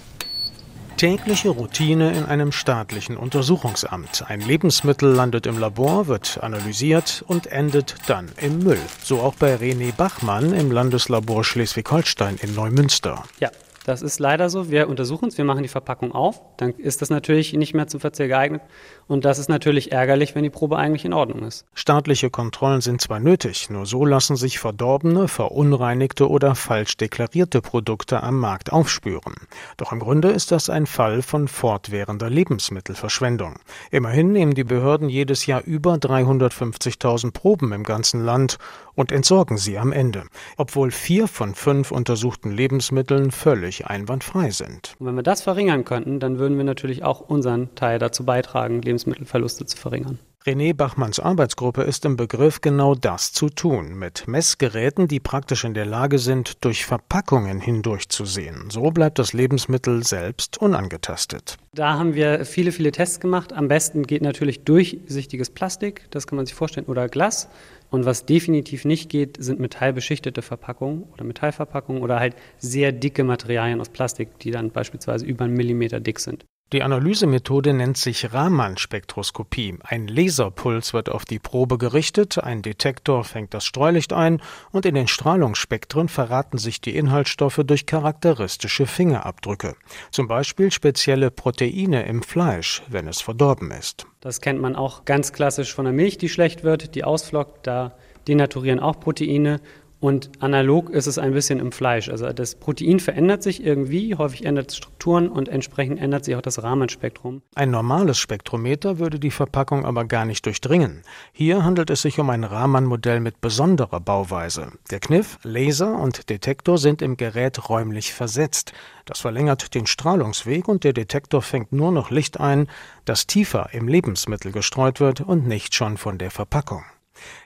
Tägliche 0.97 1.49
Routine 1.49 2.11
in 2.13 2.25
einem 2.25 2.51
staatlichen 2.51 3.17
Untersuchungsamt. 3.17 4.25
Ein 4.27 4.41
Lebensmittel 4.41 5.13
landet 5.13 5.45
im 5.45 5.59
Labor, 5.59 6.07
wird 6.07 6.39
analysiert 6.41 7.23
und 7.27 7.45
endet 7.45 7.93
dann 8.07 8.31
im 8.41 8.57
Müll. 8.59 8.81
So 9.03 9.19
auch 9.19 9.35
bei 9.35 9.55
René 9.55 9.93
Bachmann 9.93 10.53
im 10.53 10.71
Landeslabor 10.71 11.43
Schleswig-Holstein 11.43 12.39
in 12.41 12.55
Neumünster. 12.55 13.23
Ja, 13.39 13.51
das 13.87 14.01
ist 14.01 14.19
leider 14.19 14.49
so. 14.49 14.69
Wir 14.69 14.89
untersuchen 14.89 15.29
es, 15.29 15.37
wir 15.37 15.45
machen 15.45 15.63
die 15.63 15.69
Verpackung 15.69 16.11
auf. 16.11 16.41
Dann 16.57 16.71
ist 16.71 17.01
das 17.01 17.09
natürlich 17.09 17.53
nicht 17.53 17.73
mehr 17.73 17.87
zum 17.87 18.01
Verzehr 18.01 18.27
geeignet. 18.27 18.61
Und 19.07 19.25
das 19.25 19.39
ist 19.39 19.49
natürlich 19.49 19.91
ärgerlich, 19.91 20.35
wenn 20.35 20.43
die 20.43 20.49
Probe 20.49 20.77
eigentlich 20.77 21.05
in 21.05 21.13
Ordnung 21.13 21.43
ist. 21.43 21.65
Staatliche 21.73 22.29
Kontrollen 22.29 22.81
sind 22.81 23.01
zwar 23.01 23.19
nötig, 23.19 23.69
nur 23.69 23.85
so 23.85 24.05
lassen 24.05 24.35
sich 24.35 24.59
verdorbene, 24.59 25.27
verunreinigte 25.27 26.29
oder 26.29 26.55
falsch 26.55 26.97
deklarierte 26.97 27.61
Produkte 27.61 28.21
am 28.21 28.39
Markt 28.39 28.73
aufspüren. 28.73 29.35
Doch 29.77 29.91
im 29.91 29.99
Grunde 29.99 30.29
ist 30.29 30.51
das 30.51 30.69
ein 30.69 30.85
Fall 30.85 31.21
von 31.21 31.47
fortwährender 31.47 32.29
Lebensmittelverschwendung. 32.29 33.55
Immerhin 33.91 34.31
nehmen 34.31 34.55
die 34.55 34.63
Behörden 34.63 35.09
jedes 35.09 35.45
Jahr 35.45 35.63
über 35.63 35.95
350.000 35.95 37.31
Proben 37.31 37.71
im 37.71 37.83
ganzen 37.83 38.23
Land 38.23 38.57
und 38.97 39.11
entsorgen 39.11 39.57
sie 39.57 39.77
am 39.77 39.93
Ende, 39.93 40.23
obwohl 40.57 40.91
vier 40.91 41.27
von 41.27 41.53
fünf 41.53 41.91
untersuchten 41.91 42.51
Lebensmitteln 42.51 43.31
völlig 43.31 43.85
einwandfrei 43.85 44.49
sind. 44.49 44.95
Und 44.99 45.05
wenn 45.05 45.15
wir 45.15 45.23
das 45.23 45.43
verringern 45.43 45.85
könnten, 45.85 46.19
dann 46.19 46.39
würden 46.39 46.57
wir 46.57 46.63
natürlich 46.63 47.03
auch 47.03 47.21
unseren 47.21 47.73
Teil 47.75 47.99
dazu 47.99 48.25
beitragen, 48.25 48.81
Lebensmittelverluste 48.97 49.65
zu 49.65 49.77
verringern. 49.77 50.19
René 50.45 50.73
Bachmanns 50.73 51.19
Arbeitsgruppe 51.19 51.83
ist 51.83 52.05
im 52.05 52.15
Begriff, 52.15 52.61
genau 52.61 52.95
das 52.95 53.33
zu 53.33 53.49
tun, 53.49 53.99
mit 53.99 54.27
Messgeräten, 54.27 55.07
die 55.07 55.19
praktisch 55.19 55.65
in 55.65 55.73
der 55.73 55.85
Lage 55.85 56.19
sind, 56.19 56.63
durch 56.63 56.85
Verpackungen 56.85 57.59
hindurchzusehen. 57.59 58.69
So 58.69 58.91
bleibt 58.91 59.19
das 59.19 59.33
Lebensmittel 59.33 60.03
selbst 60.03 60.57
unangetastet. 60.57 61.57
Da 61.73 61.99
haben 61.99 62.15
wir 62.15 62.45
viele, 62.45 62.71
viele 62.71 62.91
Tests 62.91 63.19
gemacht. 63.19 63.51
Am 63.51 63.67
besten 63.67 64.03
geht 64.07 64.21
natürlich 64.21 64.63
durchsichtiges 64.63 65.49
Plastik, 65.49 66.07
das 66.11 66.27
kann 66.27 66.37
man 66.37 66.45
sich 66.45 66.55
vorstellen, 66.55 66.87
oder 66.87 67.09
Glas. 67.09 67.49
Und 67.89 68.05
was 68.05 68.25
definitiv 68.25 68.85
nicht 68.85 69.09
geht, 69.09 69.37
sind 69.39 69.59
metallbeschichtete 69.59 70.41
Verpackungen 70.41 71.03
oder 71.13 71.23
Metallverpackungen 71.25 72.01
oder 72.01 72.19
halt 72.19 72.35
sehr 72.57 72.91
dicke 72.93 73.23
Materialien 73.23 73.81
aus 73.81 73.89
Plastik, 73.89 74.39
die 74.39 74.51
dann 74.51 74.71
beispielsweise 74.71 75.25
über 75.25 75.45
einen 75.45 75.55
Millimeter 75.55 75.99
dick 75.99 76.19
sind. 76.19 76.45
Die 76.73 76.83
Analysemethode 76.83 77.71
nennt 77.71 77.95
sich 77.95 78.33
Raman-Spektroskopie. 78.33 79.79
Ein 79.83 80.09
Laserpuls 80.09 80.93
wird 80.93 81.07
auf 81.07 81.23
die 81.23 81.39
Probe 81.39 81.77
gerichtet, 81.77 82.43
ein 82.43 82.61
Detektor 82.61 83.23
fängt 83.23 83.53
das 83.53 83.63
Streulicht 83.63 84.11
ein 84.11 84.41
und 84.71 84.85
in 84.85 84.93
den 84.93 85.07
Strahlungsspektren 85.07 86.09
verraten 86.09 86.57
sich 86.57 86.81
die 86.81 86.97
Inhaltsstoffe 86.97 87.61
durch 87.65 87.85
charakteristische 87.85 88.85
Fingerabdrücke. 88.85 89.77
Zum 90.11 90.27
Beispiel 90.27 90.69
spezielle 90.69 91.31
Proteine 91.31 92.05
im 92.05 92.21
Fleisch, 92.21 92.83
wenn 92.89 93.07
es 93.07 93.21
verdorben 93.21 93.71
ist. 93.71 94.05
Das 94.19 94.41
kennt 94.41 94.59
man 94.59 94.75
auch 94.75 95.05
ganz 95.05 95.31
klassisch 95.31 95.73
von 95.73 95.85
der 95.85 95.93
Milch, 95.93 96.17
die 96.17 96.27
schlecht 96.27 96.65
wird, 96.65 96.95
die 96.95 97.05
ausflockt. 97.05 97.65
Da 97.65 97.95
denaturieren 98.27 98.81
auch 98.81 98.99
Proteine 98.99 99.61
und 99.99 100.29
analog 100.39 100.89
ist 100.91 101.07
es 101.07 101.17
ein 101.17 101.33
bisschen 101.33 101.59
im 101.59 101.71
Fleisch. 101.71 102.09
Also 102.09 102.31
das 102.31 102.55
Protein 102.55 102.99
verändert 102.99 103.41
sich 103.41 103.63
irgendwie, 103.63 104.15
häufig 104.15 104.45
ändert 104.45 104.69
es 104.69 104.77
Strukturen 104.77 105.29
und 105.29 105.49
entsprechend 105.49 105.99
ändert 105.99 106.25
sich 106.25 106.35
auch 106.35 106.41
das 106.41 106.61
Rahmenspektrum. 106.61 107.41
Ein 107.55 107.71
normales 107.71 108.19
Spektrometer 108.19 108.99
würde 108.99 109.19
die 109.19 109.31
Verpackung 109.31 109.85
aber 109.85 110.05
gar 110.05 110.25
nicht 110.25 110.45
durchdringen. 110.45 111.01
Hier 111.31 111.63
handelt 111.63 111.89
es 111.89 112.03
sich 112.03 112.19
um 112.19 112.29
ein 112.29 112.43
Raman-Modell 112.43 113.19
mit 113.19 113.41
besonderer 113.41 113.99
Bauweise. 113.99 114.71
Der 114.91 114.99
Kniff, 114.99 115.39
Laser 115.43 115.97
und 115.97 116.29
Detektor 116.29 116.77
sind 116.77 117.01
im 117.01 117.17
Gerät 117.17 117.69
räumlich 117.69 118.13
versetzt. 118.13 118.73
Das 119.05 119.19
verlängert 119.19 119.73
den 119.73 119.87
Strahlungsweg 119.87 120.67
und 120.67 120.83
der 120.83 120.93
Detektor 120.93 121.41
fängt 121.41 121.71
nur 121.71 121.91
noch 121.91 122.11
Licht 122.11 122.39
ein, 122.39 122.67
das 123.05 123.25
tiefer 123.25 123.69
im 123.71 123.87
Lebensmittel 123.87 124.51
gestreut 124.51 124.99
wird 124.99 125.21
und 125.21 125.47
nicht 125.47 125.73
schon 125.73 125.97
von 125.97 126.17
der 126.17 126.29
Verpackung. 126.29 126.83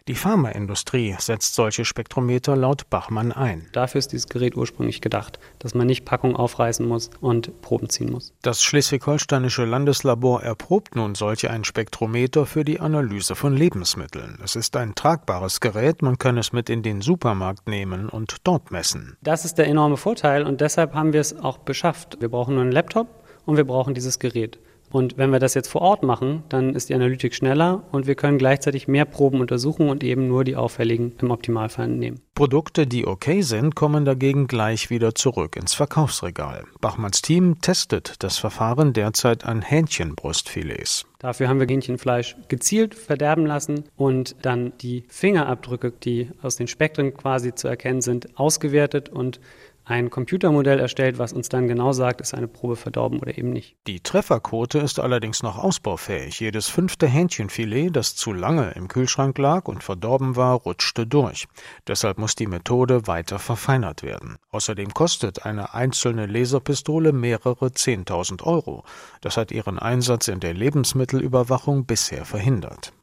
Die 0.08 0.16
Pharmaindustrie 0.16 1.16
setzt 1.20 1.56
solche 1.56 1.86
Spektrometer 1.86 2.56
laut 2.56 2.90
Bachmann 2.90 3.32
ein. 3.32 3.68
Dafür 3.72 4.00
ist 4.00 4.12
dieses 4.12 4.28
Gerät 4.28 4.56
ursprünglich 4.56 5.02
gedacht, 5.02 5.40
dass 5.60 5.76
man 5.76 5.88
nicht 5.88 6.06
Packung 6.06 6.36
aufreißen 6.36 6.88
muss 6.88 7.10
und 7.22 7.62
Proben 7.62 7.90
ziehen 7.90 8.12
muss. 8.12 8.34
Das 8.42 8.64
schleswig-holsteinische 8.64 9.66
Landeslabor 9.66 10.44
erprobt 10.44 10.96
nun 10.96 11.16
solch 11.16 11.50
ein 11.50 11.64
Spektrometer 11.64 12.46
für 12.46 12.66
die 12.66 12.80
Analyse 12.80 13.36
von 13.36 13.56
Lebensmitteln. 13.56 14.40
Es 14.44 14.56
ist 14.56 14.76
ein 14.76 14.96
tragbares 14.96 15.60
Gerät, 15.60 16.02
man 16.02 16.18
kann 16.18 16.38
es 16.38 16.52
mit 16.52 16.70
in 16.70 16.84
den 16.84 17.02
Supermarkt 17.02 17.68
nehmen 17.68 18.10
und 18.10 18.38
dort 18.44 18.72
messen. 18.72 19.18
Das 19.22 19.46
ist 19.46 19.58
der 19.58 19.68
enorme 19.68 19.98
Vorteil 19.98 20.44
und 20.44 20.62
deshalb 20.62 20.94
haben 20.94 21.14
wir 21.14 21.22
es 21.22 21.38
auch 21.38 21.60
beschafft. 21.60 22.18
Wir 22.20 22.30
brauchen 22.30 22.56
nur 22.56 22.64
einen 22.64 22.72
Laptop 22.72 23.08
und 23.46 23.58
wir 23.58 23.66
brauchen 23.66 23.94
dieses 23.94 24.20
Gerät. 24.20 24.60
Und 24.92 25.18
wenn 25.18 25.32
wir 25.32 25.40
das 25.40 25.54
jetzt 25.54 25.70
vor 25.70 25.82
Ort 25.82 26.04
machen, 26.04 26.44
dann 26.50 26.76
ist 26.76 26.90
die 26.90 26.94
Analytik 26.94 27.34
schneller 27.34 27.84
und 27.92 28.08
wir 28.08 28.16
können 28.16 28.38
gleichzeitig 28.38 28.88
mehr 28.88 29.06
Proben 29.06 29.40
untersuchen 29.40 29.90
und 29.90 30.04
eben 30.04 30.28
nur 30.28 30.44
die 30.44 30.56
auffälligen 30.56 31.14
im 31.22 31.32
Optimalfall 31.32 31.88
nehmen. 31.88 32.22
Produkte, 32.36 32.88
die 32.88 33.08
okay 33.08 33.42
sind, 33.42 33.76
kommen 33.76 34.04
dagegen 34.04 34.48
gleich 34.48 34.90
wieder 34.90 35.16
zurück 35.16 35.56
ins 35.56 35.74
Verkaufsregal. 35.74 36.66
Bachmanns 36.80 37.22
Team 37.22 37.62
testet 37.62 38.16
das 38.24 38.38
Verfahren 38.38 38.94
derzeit 38.94 39.46
an 39.46 39.62
Hähnchenbrustfilets. 39.62 41.06
Dafür 41.20 41.50
haben 41.50 41.60
wir 41.60 41.68
Hähnchenfleisch 41.68 42.36
gezielt 42.48 42.96
verderben 42.96 43.46
lassen 43.46 43.84
und 43.96 44.36
dann 44.42 44.74
die 44.82 45.04
Fingerabdrücke, 45.08 45.92
die 45.92 46.32
aus 46.42 46.56
den 46.56 46.68
Spektren 46.68 47.14
quasi 47.14 47.54
zu 47.54 47.68
erkennen 47.68 48.02
sind, 48.02 48.40
ausgewertet 48.40 49.10
und 49.10 49.40
ein 49.84 50.10
Computermodell 50.10 50.80
erstellt, 50.80 51.18
was 51.18 51.34
uns 51.34 51.50
dann 51.50 51.68
genau 51.68 51.92
sagt, 51.92 52.22
ist 52.22 52.34
eine 52.34 52.48
Probe 52.48 52.76
verdorben 52.76 53.20
oder 53.20 53.38
eben 53.38 53.50
nicht. 53.50 53.76
Die 53.88 54.00
Trefferquote 54.00 54.80
ist 54.80 55.00
allerdings 55.00 55.44
noch 55.44 55.58
ausbaufähig. 55.58 56.40
Jedes 56.40 56.68
fünfte 56.68 57.08
Hähnchenfilet, 57.08 57.90
das 57.92 58.16
zu 58.16 58.34
lange 58.34 58.72
im 58.72 58.88
Kühlschrank 58.88 59.38
lag 59.38 59.68
und 59.68 59.84
verdorben 59.84 60.36
war, 60.36 60.56
rutschte 60.56 61.08
durch. 61.08 61.48
Deshalb 61.88 62.18
muss 62.18 62.36
die 62.36 62.48
Methode 62.48 63.08
weiter 63.08 63.40
verfeinert 63.40 64.04
werden. 64.04 64.38
Außerdem 64.52 64.94
kostet 64.94 65.46
eine 65.46 65.74
einzelne 65.74 66.26
Laserpistole 66.26 67.12
mehrere 67.12 67.72
Zehntausend 67.72 68.44
Euro. 68.44 68.84
Das 69.22 69.38
hat 69.38 69.52
ihren 69.52 69.80
Einsatz 69.80 70.28
in 70.28 70.40
der 70.40 70.54
Lebensmittelüberwachung 70.54 71.86
bisher 71.86 72.26
verhindert. 72.26 72.94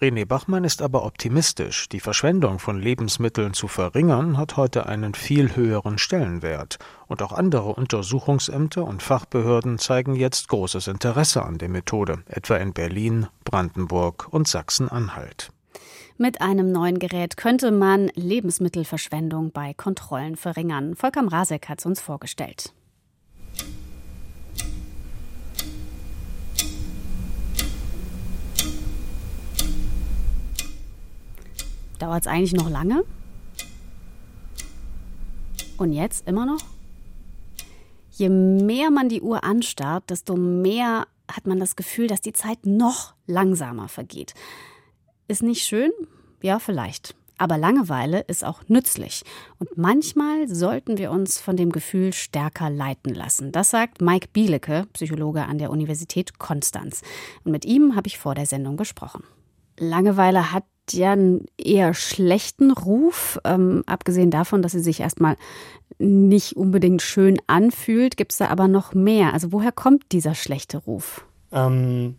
René 0.00 0.26
Bachmann 0.26 0.64
ist 0.64 0.82
aber 0.82 1.04
optimistisch. 1.04 1.88
Die 1.88 2.00
Verschwendung 2.00 2.58
von 2.58 2.80
Lebensmitteln 2.80 3.54
zu 3.54 3.68
verringern 3.68 4.38
hat 4.38 4.56
heute 4.56 4.86
einen 4.86 5.14
viel 5.14 5.56
höheren 5.56 5.98
Stellenwert. 5.98 6.78
Und 7.06 7.22
auch 7.22 7.32
andere 7.32 7.74
Untersuchungsämter 7.74 8.84
und 8.84 9.02
Fachbehörden 9.02 9.78
zeigen 9.78 10.14
jetzt 10.14 10.48
großes 10.48 10.86
Interesse 10.88 11.42
an 11.42 11.58
der 11.58 11.68
Methode, 11.68 12.22
etwa 12.26 12.56
in 12.56 12.72
Berlin, 12.72 13.26
Brandenburg 13.44 14.28
und 14.30 14.48
Sachsen-Anhalt. 14.48 15.50
Mit 16.18 16.42
einem 16.42 16.70
neuen 16.70 16.98
Gerät 16.98 17.38
könnte 17.38 17.70
man 17.70 18.10
Lebensmittelverschwendung 18.14 19.52
bei 19.52 19.72
Kontrollen 19.72 20.36
verringern. 20.36 20.94
Volker 20.94 21.22
Mrazek 21.22 21.68
hat 21.68 21.78
es 21.78 21.86
uns 21.86 22.00
vorgestellt. 22.00 22.74
Dauert 32.00 32.22
es 32.22 32.26
eigentlich 32.26 32.54
noch 32.54 32.70
lange? 32.70 33.04
Und 35.76 35.92
jetzt 35.92 36.26
immer 36.26 36.46
noch? 36.46 36.64
Je 38.10 38.30
mehr 38.30 38.90
man 38.90 39.08
die 39.08 39.20
Uhr 39.20 39.44
anstarrt, 39.44 40.08
desto 40.08 40.34
mehr 40.34 41.06
hat 41.30 41.46
man 41.46 41.60
das 41.60 41.76
Gefühl, 41.76 42.06
dass 42.06 42.22
die 42.22 42.32
Zeit 42.32 42.64
noch 42.64 43.14
langsamer 43.26 43.88
vergeht. 43.88 44.34
Ist 45.28 45.42
nicht 45.42 45.62
schön? 45.62 45.92
Ja, 46.42 46.58
vielleicht. 46.58 47.14
Aber 47.36 47.58
Langeweile 47.58 48.20
ist 48.20 48.44
auch 48.44 48.62
nützlich. 48.68 49.22
Und 49.58 49.76
manchmal 49.76 50.48
sollten 50.48 50.98
wir 50.98 51.10
uns 51.10 51.38
von 51.38 51.56
dem 51.56 51.70
Gefühl 51.70 52.12
stärker 52.12 52.68
leiten 52.70 53.14
lassen. 53.14 53.52
Das 53.52 53.70
sagt 53.70 54.00
Mike 54.00 54.28
Bielecke, 54.32 54.86
Psychologe 54.94 55.44
an 55.44 55.58
der 55.58 55.70
Universität 55.70 56.38
Konstanz. 56.38 57.02
Und 57.44 57.52
mit 57.52 57.64
ihm 57.64 57.94
habe 57.94 58.08
ich 58.08 58.18
vor 58.18 58.34
der 58.34 58.46
Sendung 58.46 58.76
gesprochen. 58.76 59.22
Langeweile 59.78 60.52
hat 60.52 60.64
ja 60.92 61.12
einen 61.12 61.46
eher 61.56 61.94
schlechten 61.94 62.70
Ruf. 62.70 63.38
Ähm, 63.44 63.82
abgesehen 63.86 64.30
davon, 64.30 64.62
dass 64.62 64.72
sie 64.72 64.80
sich 64.80 65.00
erstmal 65.00 65.36
nicht 65.98 66.56
unbedingt 66.56 67.02
schön 67.02 67.38
anfühlt, 67.46 68.16
gibt 68.16 68.32
es 68.32 68.38
da 68.38 68.48
aber 68.48 68.68
noch 68.68 68.94
mehr. 68.94 69.32
Also 69.32 69.52
woher 69.52 69.72
kommt 69.72 70.12
dieser 70.12 70.34
schlechte 70.34 70.78
Ruf? 70.78 71.24
Ähm, 71.52 72.16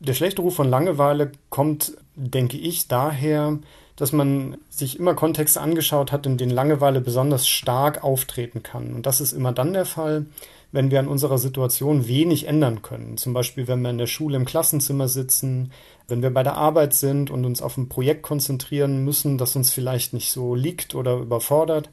der 0.00 0.14
schlechte 0.14 0.42
Ruf 0.42 0.54
von 0.54 0.68
Langeweile 0.68 1.32
kommt, 1.50 1.96
denke 2.14 2.56
ich, 2.56 2.88
daher, 2.88 3.58
dass 3.96 4.12
man 4.12 4.58
sich 4.68 4.98
immer 4.98 5.14
Kontexte 5.14 5.60
angeschaut 5.60 6.12
hat, 6.12 6.26
in 6.26 6.36
denen 6.36 6.52
Langeweile 6.52 7.00
besonders 7.00 7.48
stark 7.48 8.04
auftreten 8.04 8.62
kann. 8.62 8.94
Und 8.94 9.06
das 9.06 9.20
ist 9.20 9.32
immer 9.32 9.52
dann 9.52 9.72
der 9.72 9.86
Fall, 9.86 10.26
wenn 10.72 10.90
wir 10.90 10.98
an 10.98 11.08
unserer 11.08 11.38
Situation 11.38 12.08
wenig 12.08 12.46
ändern 12.46 12.82
können. 12.82 13.16
Zum 13.16 13.32
Beispiel, 13.32 13.68
wenn 13.68 13.82
wir 13.82 13.90
in 13.90 13.98
der 13.98 14.06
Schule 14.06 14.36
im 14.36 14.44
Klassenzimmer 14.44 15.08
sitzen, 15.08 15.72
wenn 16.08 16.22
wir 16.22 16.30
bei 16.32 16.42
der 16.42 16.56
Arbeit 16.56 16.94
sind 16.94 17.30
und 17.30 17.44
uns 17.44 17.62
auf 17.62 17.76
ein 17.76 17.88
Projekt 17.88 18.22
konzentrieren 18.22 19.04
müssen, 19.04 19.38
das 19.38 19.56
uns 19.56 19.70
vielleicht 19.70 20.12
nicht 20.12 20.30
so 20.30 20.54
liegt 20.54 20.94
oder 20.94 21.16
überfordert. 21.16 21.90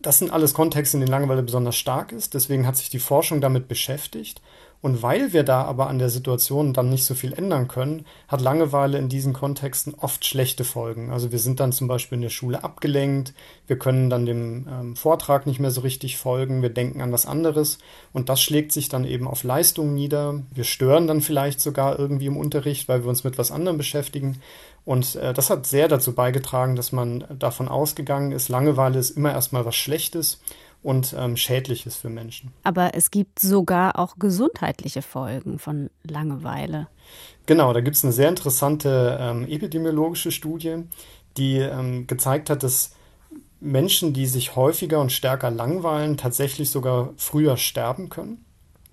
Das 0.00 0.18
sind 0.18 0.30
alles 0.30 0.54
Kontexte, 0.54 0.96
in 0.96 1.00
denen 1.00 1.10
Langeweile 1.10 1.42
besonders 1.42 1.76
stark 1.76 2.12
ist. 2.12 2.34
Deswegen 2.34 2.66
hat 2.66 2.76
sich 2.76 2.90
die 2.90 3.00
Forschung 3.00 3.40
damit 3.40 3.66
beschäftigt 3.66 4.40
und 4.80 5.02
weil 5.02 5.32
wir 5.32 5.42
da 5.42 5.62
aber 5.62 5.88
an 5.88 5.98
der 5.98 6.08
Situation 6.08 6.72
dann 6.72 6.88
nicht 6.88 7.04
so 7.04 7.14
viel 7.14 7.32
ändern 7.32 7.66
können, 7.66 8.06
hat 8.28 8.40
Langeweile 8.40 8.98
in 8.98 9.08
diesen 9.08 9.32
Kontexten 9.32 9.94
oft 9.94 10.24
schlechte 10.24 10.62
Folgen. 10.62 11.10
Also 11.10 11.32
wir 11.32 11.40
sind 11.40 11.58
dann 11.58 11.72
zum 11.72 11.88
Beispiel 11.88 12.16
in 12.16 12.22
der 12.22 12.28
Schule 12.28 12.62
abgelenkt, 12.62 13.34
wir 13.66 13.76
können 13.76 14.08
dann 14.08 14.24
dem 14.24 14.68
ähm, 14.70 14.96
Vortrag 14.96 15.46
nicht 15.46 15.58
mehr 15.58 15.72
so 15.72 15.80
richtig 15.80 16.16
folgen, 16.16 16.62
wir 16.62 16.70
denken 16.70 17.00
an 17.00 17.10
was 17.10 17.26
anderes 17.26 17.78
und 18.12 18.28
das 18.28 18.40
schlägt 18.40 18.70
sich 18.70 18.88
dann 18.88 19.04
eben 19.04 19.26
auf 19.26 19.42
Leistung 19.42 19.94
nieder. 19.94 20.42
Wir 20.54 20.64
stören 20.64 21.08
dann 21.08 21.22
vielleicht 21.22 21.60
sogar 21.60 21.98
irgendwie 21.98 22.26
im 22.26 22.36
Unterricht, 22.36 22.88
weil 22.88 23.02
wir 23.02 23.08
uns 23.08 23.24
mit 23.24 23.36
was 23.36 23.50
anderem 23.50 23.78
beschäftigen. 23.78 24.40
Und 24.84 25.16
äh, 25.16 25.34
das 25.34 25.50
hat 25.50 25.66
sehr 25.66 25.88
dazu 25.88 26.14
beigetragen, 26.14 26.76
dass 26.76 26.92
man 26.92 27.24
davon 27.36 27.68
ausgegangen 27.68 28.30
ist, 28.32 28.48
Langeweile 28.48 28.98
ist 28.98 29.10
immer 29.10 29.32
erstmal 29.32 29.64
was 29.64 29.74
Schlechtes 29.74 30.40
und 30.82 31.14
ähm, 31.18 31.36
Schädliches 31.36 31.96
für 31.96 32.08
Menschen. 32.08 32.52
Aber 32.62 32.94
es 32.94 33.10
gibt 33.10 33.40
sogar 33.40 33.98
auch 33.98 34.16
gesundheitliche 34.18 35.02
Folgen 35.02 35.58
von 35.58 35.90
Langeweile. 36.04 36.88
Genau, 37.46 37.72
da 37.72 37.80
gibt 37.80 37.96
es 37.96 38.04
eine 38.04 38.12
sehr 38.12 38.28
interessante 38.28 39.18
ähm, 39.20 39.46
epidemiologische 39.48 40.30
Studie, 40.30 40.84
die 41.36 41.56
ähm, 41.56 42.06
gezeigt 42.06 42.50
hat, 42.50 42.62
dass 42.62 42.92
Menschen, 43.60 44.12
die 44.12 44.26
sich 44.26 44.54
häufiger 44.54 45.00
und 45.00 45.10
stärker 45.10 45.50
langweilen, 45.50 46.16
tatsächlich 46.16 46.70
sogar 46.70 47.10
früher 47.16 47.56
sterben 47.56 48.08
können. 48.08 48.44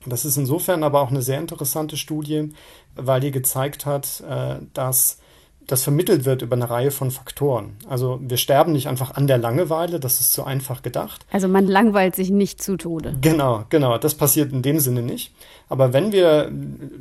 Das 0.06 0.26
ist 0.26 0.38
insofern 0.38 0.84
aber 0.84 1.02
auch 1.02 1.10
eine 1.10 1.22
sehr 1.22 1.40
interessante 1.40 1.98
Studie, 1.98 2.54
weil 2.96 3.22
die 3.22 3.32
gezeigt 3.32 3.86
hat, 3.86 4.24
äh, 4.28 4.58
dass 4.74 5.20
das 5.68 5.84
vermittelt 5.84 6.26
wird 6.26 6.42
über 6.42 6.56
eine 6.56 6.70
Reihe 6.70 6.92
von 6.92 7.12
Faktoren. 7.12 7.78
Also 7.88 8.20
wir 8.22 8.38
sterben 8.38 8.74
nicht 8.74 8.88
einfach 8.88 9.16
an 9.16 9.28
der 9.28 9.38
Langeweile, 9.38 10.00
das 10.00 10.20
ist 10.20 10.34
zu 10.34 10.44
einfach 10.44 10.82
gedacht. 10.82 11.26
Also 11.32 11.48
man 11.48 11.68
langweilt 11.68 12.16
sich 12.16 12.30
nicht 12.30 12.62
zu 12.62 12.78
Tode. 12.78 13.16
Genau, 13.22 13.66
genau, 13.70 13.98
das 13.98 14.16
passiert 14.16 14.52
in 14.52 14.62
dem 14.62 14.80
Sinne 14.80 15.02
nicht. 15.02 15.34
Aber 15.70 15.94
wenn 15.94 16.12
wir 16.12 16.52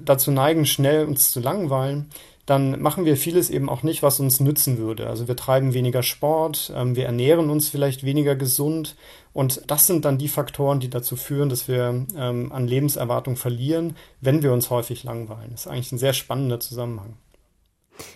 dazu 0.04 0.30
neigen, 0.30 0.66
schnell 0.66 1.06
uns 1.06 1.30
zu 1.30 1.40
langweilen, 1.40 2.10
dann 2.46 2.80
machen 2.82 3.06
wir 3.06 3.16
vieles 3.16 3.48
eben 3.48 3.70
auch 3.70 3.82
nicht, 3.82 4.02
was 4.02 4.20
uns 4.20 4.38
nützen 4.38 4.76
würde. 4.76 5.06
Also 5.06 5.28
wir 5.28 5.36
treiben 5.36 5.72
weniger 5.72 6.02
Sport, 6.02 6.72
ähm, 6.76 6.94
wir 6.94 7.06
ernähren 7.06 7.48
uns 7.48 7.68
vielleicht 7.68 8.04
weniger 8.04 8.36
gesund 8.36 8.96
und 9.32 9.62
das 9.70 9.86
sind 9.86 10.04
dann 10.04 10.18
die 10.18 10.28
Faktoren, 10.28 10.80
die 10.80 10.90
dazu 10.90 11.16
führen, 11.16 11.48
dass 11.48 11.68
wir 11.68 12.06
ähm, 12.16 12.52
an 12.52 12.66
Lebenserwartung 12.66 13.36
verlieren, 13.36 13.96
wenn 14.20 14.42
wir 14.42 14.52
uns 14.52 14.68
häufig 14.70 15.04
langweilen. 15.04 15.52
Das 15.52 15.62
ist 15.62 15.66
eigentlich 15.68 15.92
ein 15.92 15.98
sehr 15.98 16.12
spannender 16.12 16.60
Zusammenhang. 16.60 17.16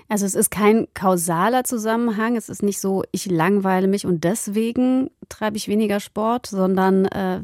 Also 0.08 0.26
es 0.26 0.34
ist 0.34 0.50
kein 0.50 0.88
kausaler 0.94 1.64
Zusammenhang. 1.64 2.36
Es 2.36 2.48
ist 2.48 2.62
nicht 2.62 2.80
so, 2.80 3.04
ich 3.12 3.26
langweile 3.26 3.88
mich 3.88 4.06
und 4.06 4.24
deswegen 4.24 5.10
treibe 5.28 5.56
ich 5.56 5.68
weniger 5.68 6.00
Sport, 6.00 6.46
sondern 6.46 7.06
äh, 7.06 7.42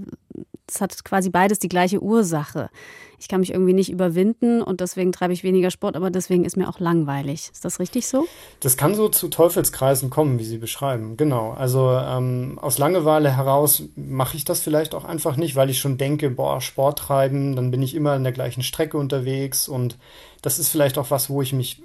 es 0.68 0.80
hat 0.80 1.04
quasi 1.04 1.30
beides 1.30 1.58
die 1.58 1.68
gleiche 1.68 2.02
Ursache. 2.02 2.70
Ich 3.18 3.28
kann 3.28 3.40
mich 3.40 3.52
irgendwie 3.52 3.72
nicht 3.72 3.90
überwinden 3.90 4.60
und 4.62 4.80
deswegen 4.80 5.12
treibe 5.12 5.32
ich 5.32 5.44
weniger 5.44 5.70
Sport, 5.70 5.96
aber 5.96 6.10
deswegen 6.10 6.44
ist 6.44 6.56
mir 6.56 6.68
auch 6.68 6.80
langweilig. 6.80 7.50
Ist 7.52 7.64
das 7.64 7.78
richtig 7.78 8.06
so? 8.06 8.26
Das 8.60 8.76
kann 8.76 8.94
so 8.94 9.08
zu 9.08 9.28
Teufelskreisen 9.28 10.10
kommen, 10.10 10.38
wie 10.38 10.44
Sie 10.44 10.58
beschreiben. 10.58 11.16
Genau. 11.16 11.52
Also 11.52 11.90
ähm, 11.90 12.58
aus 12.60 12.78
Langeweile 12.78 13.34
heraus 13.34 13.84
mache 13.96 14.36
ich 14.36 14.44
das 14.44 14.60
vielleicht 14.60 14.94
auch 14.94 15.04
einfach 15.04 15.36
nicht, 15.36 15.56
weil 15.56 15.70
ich 15.70 15.78
schon 15.78 15.96
denke, 15.96 16.28
boah, 16.30 16.60
Sport 16.60 16.98
treiben, 16.98 17.56
dann 17.56 17.70
bin 17.70 17.82
ich 17.82 17.94
immer 17.94 18.12
an 18.12 18.24
der 18.24 18.32
gleichen 18.32 18.62
Strecke 18.62 18.98
unterwegs 18.98 19.68
und 19.68 19.96
das 20.42 20.58
ist 20.58 20.68
vielleicht 20.68 20.98
auch 20.98 21.10
was, 21.10 21.30
wo 21.30 21.40
ich 21.40 21.52
mich 21.52 21.80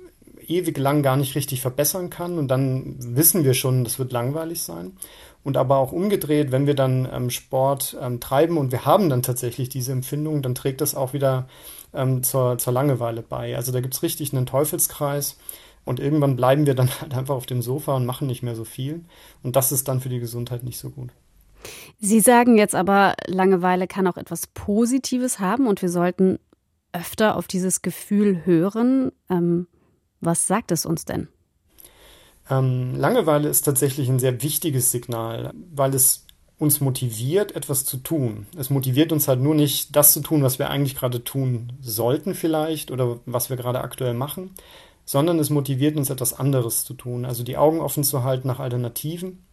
ewig 0.50 0.77
lang 0.77 1.03
gar 1.03 1.18
nicht 1.18 1.36
richtig 1.36 1.62
verbessern 1.62 2.10
kann 2.10 2.38
und 2.38 2.48
dann 2.48 2.96
wissen 3.00 3.44
wir 3.44 3.53
schon, 3.53 3.84
das 3.84 4.00
wird 4.00 4.12
langweilig 4.12 4.63
sein. 4.63 4.94
Und 5.44 5.56
aber 5.56 5.77
auch 5.77 5.94
umgedreht, 5.94 6.51
wenn 6.51 6.68
wir 6.68 6.75
dann 6.75 7.08
ähm, 7.12 7.29
Sport 7.29 7.98
ähm, 8.01 8.20
treiben 8.20 8.58
und 8.58 8.72
wir 8.72 8.86
haben 8.86 9.10
dann 9.10 9.24
tatsächlich 9.24 9.70
diese 9.70 9.94
Empfindung, 9.94 10.41
dann 10.41 10.53
trägt 10.53 10.82
das 10.82 10.96
auch 10.96 11.13
wieder 11.13 11.48
ähm, 11.94 12.24
zur, 12.24 12.58
zur 12.58 12.74
Langeweile 12.74 13.22
bei. 13.22 13.56
Also 13.56 13.72
da 13.72 13.79
gibt 13.79 13.94
es 13.94 14.03
richtig 14.03 14.34
einen 14.34 14.46
Teufelskreis 14.46 15.38
und 15.86 16.00
irgendwann 16.00 16.36
bleiben 16.36 16.65
wir 16.65 16.75
dann 16.75 16.89
halt 17.01 17.13
einfach 17.13 17.36
auf 17.36 17.46
dem 17.46 17.62
Sofa 17.62 17.96
und 17.96 18.06
machen 18.06 18.27
nicht 18.27 18.44
mehr 18.44 18.56
so 18.56 18.65
viel. 18.65 19.06
Und 19.44 19.56
das 19.56 19.72
ist 19.72 19.88
dann 19.88 20.01
für 20.01 20.10
die 20.10 20.20
Gesundheit 20.20 20.63
nicht 20.63 20.77
so 20.77 20.89
gut. 20.89 21.10
Sie 22.00 22.20
sagen 22.20 22.58
jetzt 22.58 22.75
aber, 22.75 23.15
Langeweile 23.27 23.88
kann 23.88 24.08
auch 24.08 24.18
etwas 24.18 24.48
Positives 24.48 25.39
haben 25.39 25.68
und 25.68 25.82
wir 25.82 25.89
sollten 25.89 26.39
öfter 26.94 27.36
auf 27.36 27.48
dieses 27.48 27.82
Gefühl 27.82 28.46
hören. 28.46 29.12
Ähm, 29.29 29.68
was 30.22 30.48
sagt 30.48 30.72
es 30.72 30.86
uns 30.86 31.06
denn? 31.06 31.28
Ähm, 32.50 32.96
Langeweile 32.96 33.50
ist 33.50 33.62
tatsächlich 33.62 34.10
ein 34.10 34.20
sehr 34.20 34.42
wichtiges 34.42 34.92
Signal, 34.92 35.54
weil 35.74 35.94
es 35.94 36.26
uns 36.58 36.82
motiviert, 36.82 37.56
etwas 37.56 37.86
zu 37.86 37.98
tun. 37.98 38.48
Es 38.58 38.70
motiviert 38.70 39.14
uns 39.14 39.28
halt 39.28 39.40
nur 39.40 39.56
nicht, 39.56 39.96
das 39.96 40.12
zu 40.12 40.20
tun, 40.20 40.44
was 40.44 40.60
wir 40.60 40.70
eigentlich 40.70 40.96
gerade 40.96 41.24
tun 41.24 41.72
sollten 41.80 42.36
vielleicht 42.36 42.92
oder 42.92 43.20
was 43.26 43.50
wir 43.50 43.56
gerade 43.56 43.82
aktuell 43.82 44.14
machen, 44.14 44.52
sondern 45.06 45.40
es 45.40 45.50
motiviert 45.50 45.96
uns, 45.96 46.10
etwas 46.10 46.34
anderes 46.34 46.84
zu 46.84 46.94
tun. 46.94 47.24
Also 47.24 47.44
die 47.44 47.58
Augen 47.58 47.80
offen 47.80 48.04
zu 48.04 48.24
halten 48.24 48.48
nach 48.48 48.60
Alternativen 48.60 49.44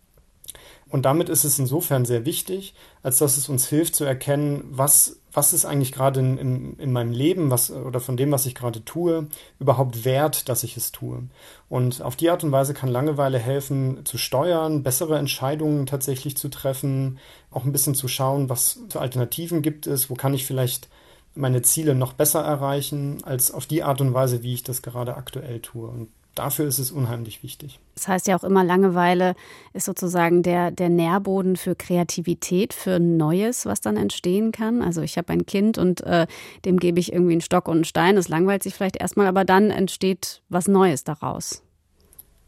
und 0.88 1.02
damit 1.02 1.28
ist 1.28 1.42
es 1.44 1.58
insofern 1.58 2.04
sehr 2.04 2.24
wichtig, 2.24 2.74
als 3.02 3.18
dass 3.18 3.36
es 3.36 3.48
uns 3.48 3.66
hilft 3.66 3.96
zu 3.96 4.04
erkennen, 4.04 4.64
was, 4.70 5.18
was 5.32 5.52
ist 5.52 5.64
eigentlich 5.64 5.90
gerade 5.90 6.20
in, 6.20 6.38
in, 6.38 6.78
in 6.78 6.92
meinem 6.92 7.10
Leben 7.10 7.50
was, 7.50 7.72
oder 7.72 7.98
von 7.98 8.16
dem, 8.16 8.30
was 8.30 8.46
ich 8.46 8.54
gerade 8.54 8.84
tue, 8.84 9.26
überhaupt 9.58 10.04
wert, 10.04 10.48
dass 10.48 10.62
ich 10.62 10.76
es 10.76 10.92
tue. 10.92 11.24
Und 11.68 12.02
auf 12.02 12.14
die 12.14 12.30
Art 12.30 12.44
und 12.44 12.52
Weise 12.52 12.72
kann 12.72 12.88
Langeweile 12.88 13.38
helfen, 13.38 14.04
zu 14.04 14.16
steuern, 14.16 14.84
bessere 14.84 15.18
Entscheidungen 15.18 15.86
tatsächlich 15.86 16.36
zu 16.36 16.48
treffen, 16.48 17.18
auch 17.50 17.64
ein 17.64 17.72
bisschen 17.72 17.96
zu 17.96 18.06
schauen, 18.06 18.48
was 18.48 18.78
für 18.88 19.00
Alternativen 19.00 19.62
gibt 19.62 19.88
es, 19.88 20.08
wo 20.08 20.14
kann 20.14 20.34
ich 20.34 20.46
vielleicht 20.46 20.88
meine 21.34 21.62
Ziele 21.62 21.96
noch 21.96 22.12
besser 22.12 22.42
erreichen, 22.42 23.24
als 23.24 23.50
auf 23.50 23.66
die 23.66 23.82
Art 23.82 24.00
und 24.00 24.14
Weise, 24.14 24.44
wie 24.44 24.54
ich 24.54 24.62
das 24.62 24.82
gerade 24.82 25.16
aktuell 25.16 25.60
tue. 25.60 25.88
Und 25.88 26.08
dafür 26.36 26.66
ist 26.66 26.78
es 26.78 26.92
unheimlich 26.92 27.42
wichtig. 27.42 27.80
Das 27.94 28.06
heißt 28.06 28.26
ja 28.28 28.36
auch 28.38 28.44
immer, 28.44 28.62
Langeweile 28.62 29.34
ist 29.72 29.86
sozusagen 29.86 30.42
der, 30.42 30.70
der 30.70 30.88
Nährboden 30.88 31.56
für 31.56 31.74
Kreativität, 31.74 32.72
für 32.72 33.00
Neues, 33.00 33.66
was 33.66 33.80
dann 33.80 33.96
entstehen 33.96 34.52
kann. 34.52 34.82
Also 34.82 35.02
ich 35.02 35.18
habe 35.18 35.32
ein 35.32 35.46
Kind 35.46 35.78
und 35.78 36.02
äh, 36.02 36.26
dem 36.64 36.78
gebe 36.78 37.00
ich 37.00 37.12
irgendwie 37.12 37.32
einen 37.32 37.40
Stock 37.40 37.66
und 37.66 37.76
einen 37.76 37.84
Stein. 37.84 38.16
Das 38.16 38.28
langweilt 38.28 38.62
sich 38.62 38.74
vielleicht 38.74 38.96
erstmal, 38.96 39.26
aber 39.26 39.44
dann 39.44 39.70
entsteht 39.70 40.42
was 40.48 40.68
Neues 40.68 41.04
daraus. 41.04 41.62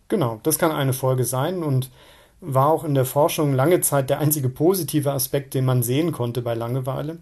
Genau, 0.09 0.41
das 0.43 0.59
kann 0.59 0.71
eine 0.71 0.93
Folge 0.93 1.25
sein 1.25 1.63
und 1.63 1.91
war 2.41 2.69
auch 2.69 2.85
in 2.85 2.95
der 2.95 3.05
Forschung 3.05 3.53
lange 3.53 3.81
Zeit 3.81 4.11
der 4.11 4.21
einzige 4.21 4.49
positive 4.49 5.13
Aspekt, 5.13 5.55
den 5.55 5.65
man 5.65 5.83
sehen 5.83 6.13
konnte 6.13 6.41
bei 6.41 6.55
Langeweile 6.55 7.19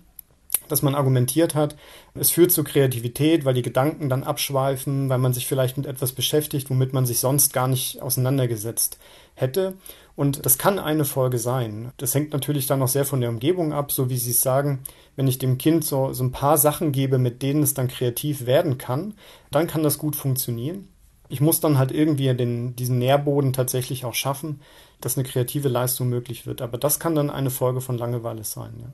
dass 0.69 0.83
man 0.83 0.95
argumentiert 0.95 1.55
hat, 1.55 1.77
es 2.15 2.31
führt 2.31 2.51
zu 2.53 2.65
Kreativität, 2.65 3.45
weil 3.45 3.55
die 3.55 3.63
Gedanken 3.63 4.09
dann 4.09 4.25
abschweifen, 4.25 5.09
weil 5.09 5.19
man 5.19 5.33
sich 5.33 5.47
vielleicht 5.47 5.77
mit 5.77 5.87
etwas 5.87 6.13
beschäftigt, 6.13 6.71
womit 6.71 6.93
man 6.93 7.07
sich 7.07 7.21
sonst 7.21 7.53
gar 7.53 7.69
nicht 7.69 8.03
auseinandergesetzt 8.03 8.99
hätte. 9.35 9.75
Und 10.15 10.47
das 10.47 10.57
kann 10.57 10.79
eine 10.79 11.05
Folge 11.05 11.39
sein. 11.39 11.93
Das 11.99 12.15
hängt 12.15 12.33
natürlich 12.33 12.67
dann 12.67 12.79
noch 12.79 12.89
sehr 12.89 13.05
von 13.05 13.21
der 13.21 13.29
Umgebung 13.31 13.73
ab, 13.73 13.93
so 13.93 14.09
wie 14.09 14.17
Sie 14.17 14.31
es 14.31 14.41
sagen. 14.41 14.81
Wenn 15.15 15.29
ich 15.29 15.39
dem 15.39 15.59
Kind 15.59 15.85
so, 15.85 16.13
so 16.15 16.25
ein 16.25 16.33
paar 16.33 16.57
Sachen 16.57 16.91
gebe, 16.91 17.19
mit 17.19 17.43
denen 17.43 17.63
es 17.63 17.75
dann 17.75 17.89
kreativ 17.89 18.47
werden 18.47 18.79
kann, 18.79 19.15
dann 19.51 19.67
kann 19.67 19.83
das 19.83 19.99
gut 19.99 20.17
funktionieren. 20.17 20.89
Ich 21.29 21.41
muss 21.41 21.61
dann 21.61 21.77
halt 21.77 21.93
irgendwie 21.93 22.33
den, 22.35 22.77
diesen 22.77 22.99
Nährboden 22.99 23.53
tatsächlich 23.53 24.05
auch 24.05 24.15
schaffen, 24.15 24.61
dass 25.01 25.19
eine 25.19 25.27
kreative 25.27 25.69
Leistung 25.69 26.09
möglich 26.09 26.47
wird. 26.47 26.63
Aber 26.63 26.79
das 26.79 26.99
kann 26.99 27.15
dann 27.15 27.31
eine 27.31 27.51
Folge 27.51 27.83
von 27.83 27.99
Langeweile 27.99 28.45
sein. 28.45 28.73
Ja. 28.81 28.93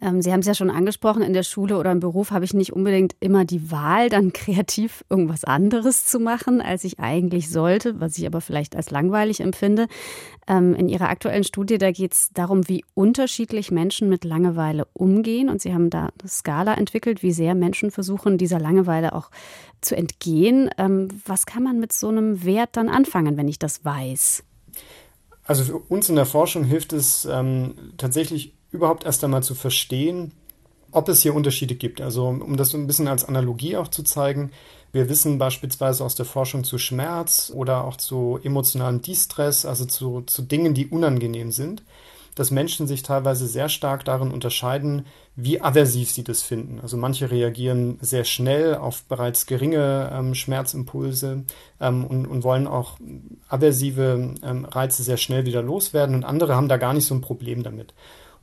Ähm, 0.00 0.22
Sie 0.22 0.32
haben 0.32 0.40
es 0.40 0.46
ja 0.46 0.54
schon 0.54 0.70
angesprochen, 0.70 1.22
in 1.22 1.32
der 1.32 1.42
Schule 1.42 1.78
oder 1.78 1.92
im 1.92 2.00
Beruf 2.00 2.30
habe 2.30 2.44
ich 2.44 2.54
nicht 2.54 2.72
unbedingt 2.72 3.14
immer 3.20 3.44
die 3.44 3.70
Wahl, 3.70 4.08
dann 4.08 4.32
kreativ 4.34 5.04
irgendwas 5.08 5.44
anderes 5.44 6.06
zu 6.06 6.18
machen, 6.20 6.60
als 6.60 6.84
ich 6.84 7.00
eigentlich 7.00 7.50
sollte, 7.50 8.00
was 8.00 8.18
ich 8.18 8.26
aber 8.26 8.40
vielleicht 8.40 8.76
als 8.76 8.90
langweilig 8.90 9.40
empfinde. 9.40 9.86
Ähm, 10.46 10.74
in 10.74 10.88
Ihrer 10.88 11.08
aktuellen 11.08 11.44
Studie, 11.44 11.78
da 11.78 11.90
geht 11.90 12.12
es 12.12 12.30
darum, 12.34 12.68
wie 12.68 12.84
unterschiedlich 12.94 13.70
Menschen 13.70 14.08
mit 14.08 14.24
Langeweile 14.24 14.86
umgehen. 14.92 15.48
Und 15.48 15.62
Sie 15.62 15.72
haben 15.72 15.90
da 15.90 16.10
eine 16.20 16.28
Skala 16.28 16.74
entwickelt, 16.74 17.22
wie 17.22 17.32
sehr 17.32 17.54
Menschen 17.54 17.90
versuchen, 17.90 18.36
dieser 18.36 18.58
Langeweile 18.58 19.14
auch 19.14 19.30
zu 19.80 19.96
entgehen. 19.96 20.70
Ähm, 20.76 21.08
was 21.24 21.46
kann 21.46 21.62
man 21.62 21.80
mit 21.80 21.92
so 21.92 22.08
einem 22.08 22.44
Wert 22.44 22.70
dann 22.72 22.88
anfangen, 22.88 23.36
wenn 23.36 23.48
ich 23.48 23.58
das 23.58 23.84
weiß? 23.84 24.44
Also 25.46 25.64
für 25.64 25.78
uns 25.78 26.08
in 26.08 26.16
der 26.16 26.26
Forschung 26.26 26.64
hilft 26.64 26.92
es 26.92 27.26
ähm, 27.30 27.74
tatsächlich 27.98 28.54
überhaupt 28.74 29.04
erst 29.04 29.22
einmal 29.24 29.42
zu 29.42 29.54
verstehen, 29.54 30.32
ob 30.90 31.08
es 31.08 31.22
hier 31.22 31.34
Unterschiede 31.34 31.74
gibt. 31.74 32.00
Also 32.00 32.26
um 32.26 32.56
das 32.56 32.74
ein 32.74 32.86
bisschen 32.86 33.08
als 33.08 33.24
Analogie 33.24 33.76
auch 33.76 33.88
zu 33.88 34.02
zeigen, 34.02 34.50
wir 34.92 35.08
wissen 35.08 35.38
beispielsweise 35.38 36.04
aus 36.04 36.14
der 36.14 36.24
Forschung 36.24 36.62
zu 36.62 36.78
Schmerz 36.78 37.50
oder 37.54 37.84
auch 37.84 37.96
zu 37.96 38.38
emotionalem 38.44 39.02
Distress, 39.02 39.66
also 39.66 39.86
zu, 39.86 40.22
zu 40.22 40.42
Dingen, 40.42 40.74
die 40.74 40.86
unangenehm 40.86 41.50
sind, 41.50 41.82
dass 42.36 42.52
Menschen 42.52 42.86
sich 42.86 43.02
teilweise 43.02 43.48
sehr 43.48 43.68
stark 43.68 44.04
darin 44.04 44.30
unterscheiden, 44.30 45.06
wie 45.34 45.60
aversiv 45.60 46.10
sie 46.10 46.22
das 46.22 46.42
finden. 46.42 46.78
Also 46.80 46.96
manche 46.96 47.30
reagieren 47.30 47.98
sehr 48.00 48.22
schnell 48.22 48.76
auf 48.76 49.02
bereits 49.04 49.46
geringe 49.46 50.10
ähm, 50.12 50.34
Schmerzimpulse 50.34 51.44
ähm, 51.80 52.04
und, 52.04 52.26
und, 52.26 52.44
wollen 52.44 52.68
auch 52.68 52.98
aversive 53.48 54.34
ähm, 54.42 54.64
Reize 54.64 55.02
sehr 55.02 55.16
schnell 55.16 55.44
wieder 55.44 55.62
loswerden 55.62 56.14
und 56.14 56.24
andere 56.24 56.54
haben 56.54 56.68
da 56.68 56.76
gar 56.76 56.92
nicht 56.92 57.06
so 57.06 57.14
ein 57.14 57.20
Problem 57.20 57.64
damit. 57.64 57.94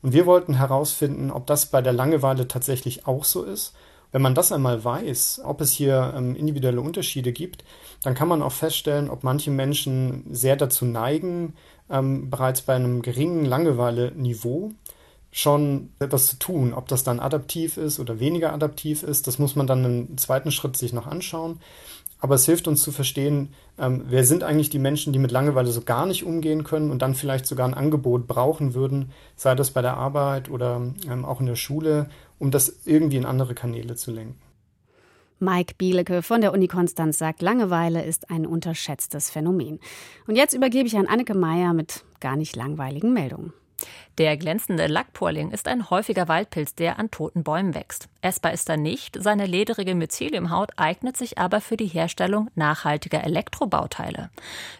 Und 0.01 0.13
wir 0.13 0.25
wollten 0.25 0.55
herausfinden, 0.55 1.31
ob 1.31 1.47
das 1.47 1.67
bei 1.67 1.81
der 1.81 1.93
Langeweile 1.93 2.47
tatsächlich 2.47 3.07
auch 3.07 3.23
so 3.23 3.43
ist. 3.43 3.73
Wenn 4.11 4.21
man 4.21 4.35
das 4.35 4.51
einmal 4.51 4.83
weiß, 4.83 5.41
ob 5.45 5.61
es 5.61 5.71
hier 5.71 6.13
ähm, 6.15 6.35
individuelle 6.35 6.81
Unterschiede 6.81 7.31
gibt, 7.31 7.63
dann 8.03 8.13
kann 8.13 8.27
man 8.27 8.41
auch 8.41 8.51
feststellen, 8.51 9.09
ob 9.09 9.23
manche 9.23 9.51
Menschen 9.51 10.25
sehr 10.31 10.57
dazu 10.57 10.85
neigen, 10.85 11.53
ähm, 11.89 12.29
bereits 12.29 12.61
bei 12.61 12.75
einem 12.75 13.01
geringen 13.01 13.45
Langeweile-Niveau 13.45 14.71
schon 15.31 15.91
etwas 15.99 16.27
zu 16.27 16.39
tun. 16.39 16.73
Ob 16.73 16.89
das 16.89 17.03
dann 17.03 17.21
adaptiv 17.21 17.77
ist 17.77 17.99
oder 17.99 18.19
weniger 18.19 18.51
adaptiv 18.51 19.03
ist, 19.03 19.27
das 19.27 19.39
muss 19.39 19.55
man 19.55 19.65
dann 19.65 19.85
im 19.85 20.17
zweiten 20.17 20.51
Schritt 20.51 20.75
sich 20.75 20.91
noch 20.91 21.07
anschauen. 21.07 21.61
Aber 22.21 22.35
es 22.35 22.45
hilft 22.45 22.67
uns 22.67 22.83
zu 22.83 22.91
verstehen, 22.91 23.49
ähm, 23.79 24.05
wer 24.07 24.23
sind 24.23 24.43
eigentlich 24.43 24.69
die 24.69 24.79
Menschen, 24.79 25.11
die 25.11 25.19
mit 25.19 25.31
Langeweile 25.31 25.71
so 25.71 25.81
gar 25.81 26.05
nicht 26.05 26.23
umgehen 26.23 26.63
können 26.63 26.91
und 26.91 27.01
dann 27.01 27.15
vielleicht 27.15 27.47
sogar 27.47 27.67
ein 27.67 27.73
Angebot 27.73 28.27
brauchen 28.27 28.75
würden, 28.75 29.11
sei 29.35 29.55
das 29.55 29.71
bei 29.71 29.81
der 29.81 29.97
Arbeit 29.97 30.49
oder 30.49 30.93
ähm, 31.09 31.25
auch 31.25 31.39
in 31.39 31.47
der 31.47 31.55
Schule, 31.55 32.09
um 32.37 32.51
das 32.51 32.85
irgendwie 32.85 33.17
in 33.17 33.25
andere 33.25 33.55
Kanäle 33.55 33.95
zu 33.95 34.11
lenken. 34.11 34.39
Mike 35.39 35.73
Bielecke 35.79 36.21
von 36.21 36.41
der 36.41 36.53
Uni 36.53 36.67
Konstanz 36.67 37.17
sagt, 37.17 37.41
Langeweile 37.41 38.03
ist 38.03 38.29
ein 38.29 38.45
unterschätztes 38.45 39.31
Phänomen. 39.31 39.79
Und 40.27 40.35
jetzt 40.35 40.53
übergebe 40.53 40.85
ich 40.85 40.95
an 40.95 41.07
Anneke 41.07 41.33
Meyer 41.33 41.73
mit 41.73 42.05
gar 42.19 42.35
nicht 42.35 42.55
langweiligen 42.55 43.11
Meldungen. 43.11 43.51
Der 44.21 44.37
glänzende 44.37 44.85
Lackporling 44.85 45.49
ist 45.49 45.67
ein 45.67 45.89
häufiger 45.89 46.27
Waldpilz, 46.27 46.75
der 46.75 46.99
an 46.99 47.09
toten 47.09 47.41
Bäumen 47.43 47.73
wächst. 47.73 48.07
essbar 48.21 48.53
ist 48.53 48.69
er 48.69 48.77
nicht, 48.77 49.17
seine 49.19 49.47
lederige 49.47 49.95
Myceliumhaut 49.95 50.73
eignet 50.75 51.17
sich 51.17 51.39
aber 51.39 51.59
für 51.59 51.75
die 51.75 51.87
Herstellung 51.87 52.51
nachhaltiger 52.53 53.23
Elektrobauteile. 53.23 54.29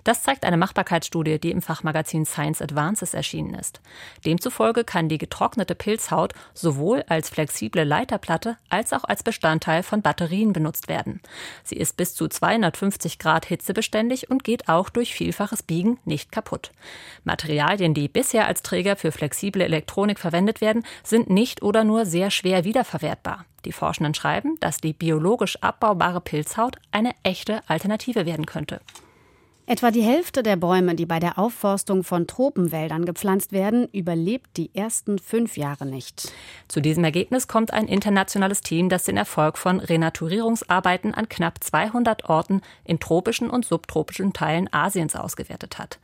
Das 0.04 0.22
zeigt 0.22 0.46
eine 0.46 0.58
Machbarkeitsstudie, 0.58 1.40
die 1.40 1.50
im 1.50 1.64
Fachmagazin 1.64 2.28
Science 2.28 2.62
Advances 2.62 3.16
erschienen 3.16 3.56
ist. 3.56 3.82
Demzufolge 4.28 4.84
kann 4.84 5.10
die 5.10 5.18
getrocknete 5.18 5.74
Pilzhaut 5.74 6.34
sowohl 6.54 7.04
als 7.08 7.28
flexible 7.30 7.84
Leiterplatte 7.84 8.58
als 8.70 8.94
auch 8.94 9.06
als 9.06 9.24
Bestandteil 9.24 9.82
von 9.82 10.04
Batterien 10.04 10.54
benutzt 10.54 10.88
werden. 10.88 11.20
Sie 11.64 11.78
ist 11.78 11.98
bis 11.98 12.14
zu 12.14 12.28
250 12.28 13.18
Grad 13.18 13.48
hitzebeständig 13.48 14.30
und 14.30 14.44
geht 14.44 14.70
auch 14.70 14.90
durch 14.90 15.16
vielfaches 15.16 15.64
Biegen 15.64 15.98
nicht 16.06 16.32
kaputt. 16.32 16.72
Materialien, 17.24 17.96
die 17.96 18.08
bisher 18.08 18.46
als 18.46 18.62
Träger 18.62 18.96
für 18.96 19.12
flexible 19.12 19.31
Elektronik 19.64 20.20
verwendet 20.20 20.62
werden, 20.62 20.86
sind 21.04 21.30
nicht 21.30 21.62
oder 21.62 21.84
nur 21.84 22.06
sehr 22.06 22.32
schwer 22.32 22.64
wiederverwertbar. 22.64 23.46
Die 23.66 23.72
Forschenden 23.72 24.14
schreiben, 24.14 24.58
dass 24.60 24.78
die 24.78 24.94
biologisch 24.94 25.58
abbaubare 25.62 26.22
Pilzhaut 26.22 26.78
eine 26.92 27.12
echte 27.24 27.62
Alternative 27.68 28.26
werden 28.26 28.46
könnte. 28.46 28.82
Etwa 29.68 29.92
die 29.92 30.02
Hälfte 30.02 30.42
der 30.42 30.56
Bäume, 30.56 30.96
die 30.96 31.06
bei 31.06 31.20
der 31.20 31.38
Aufforstung 31.38 32.04
von 32.04 32.26
Tropenwäldern 32.26 33.06
gepflanzt 33.06 33.52
werden, 33.52 33.88
überlebt 33.94 34.58
die 34.58 34.74
ersten 34.74 35.20
fünf 35.20 35.56
Jahre 35.56 35.86
nicht. 35.86 36.32
Zu 36.68 36.82
diesem 36.82 37.04
Ergebnis 37.04 37.48
kommt 37.48 37.72
ein 37.72 37.88
internationales 37.88 38.62
Team, 38.62 38.90
das 38.90 39.04
den 39.04 39.18
Erfolg 39.18 39.58
von 39.58 39.80
Renaturierungsarbeiten 39.80 41.14
an 41.14 41.30
knapp 41.30 41.64
200 41.64 42.28
Orten 42.28 42.62
in 42.84 43.00
tropischen 43.00 43.50
und 43.50 43.64
subtropischen 43.64 44.34
Teilen 44.34 44.68
Asiens 44.74 45.16
ausgewertet 45.16 45.78
hat. 45.78 46.00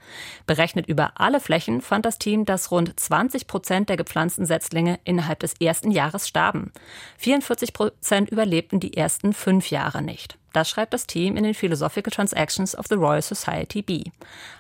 Berechnet 0.46 0.88
über 0.88 1.13
alle 1.15 1.39
Flächen 1.39 1.82
fand 1.82 2.06
das 2.06 2.20
Team, 2.20 2.46
dass 2.46 2.72
rund 2.72 2.98
20 2.98 3.48
Prozent 3.48 3.89
der 3.89 3.98
gepflanzten 3.98 4.46
Setzlinge 4.46 5.00
innerhalb 5.04 5.39
des 5.39 5.56
ersten 5.60 5.89
Jahres 5.89 6.28
starben. 6.28 6.72
44 7.17 7.74
Prozent 7.74 8.30
überlebten 8.30 8.80
die 8.80 8.96
ersten 8.96 9.34
fünf 9.34 9.72
Jahre 9.72 10.04
nicht. 10.04 10.38
Das 10.58 10.72
schreibt 10.72 10.96
das 10.96 11.06
Team 11.06 11.38
in 11.38 11.43
den 11.43 11.54
Philosophical 11.54 12.12
Transactions 12.12 12.76
of 12.76 12.88
the 12.89 12.96
Royal 12.96 13.22
Society 13.22 13.84
B. 13.84 14.06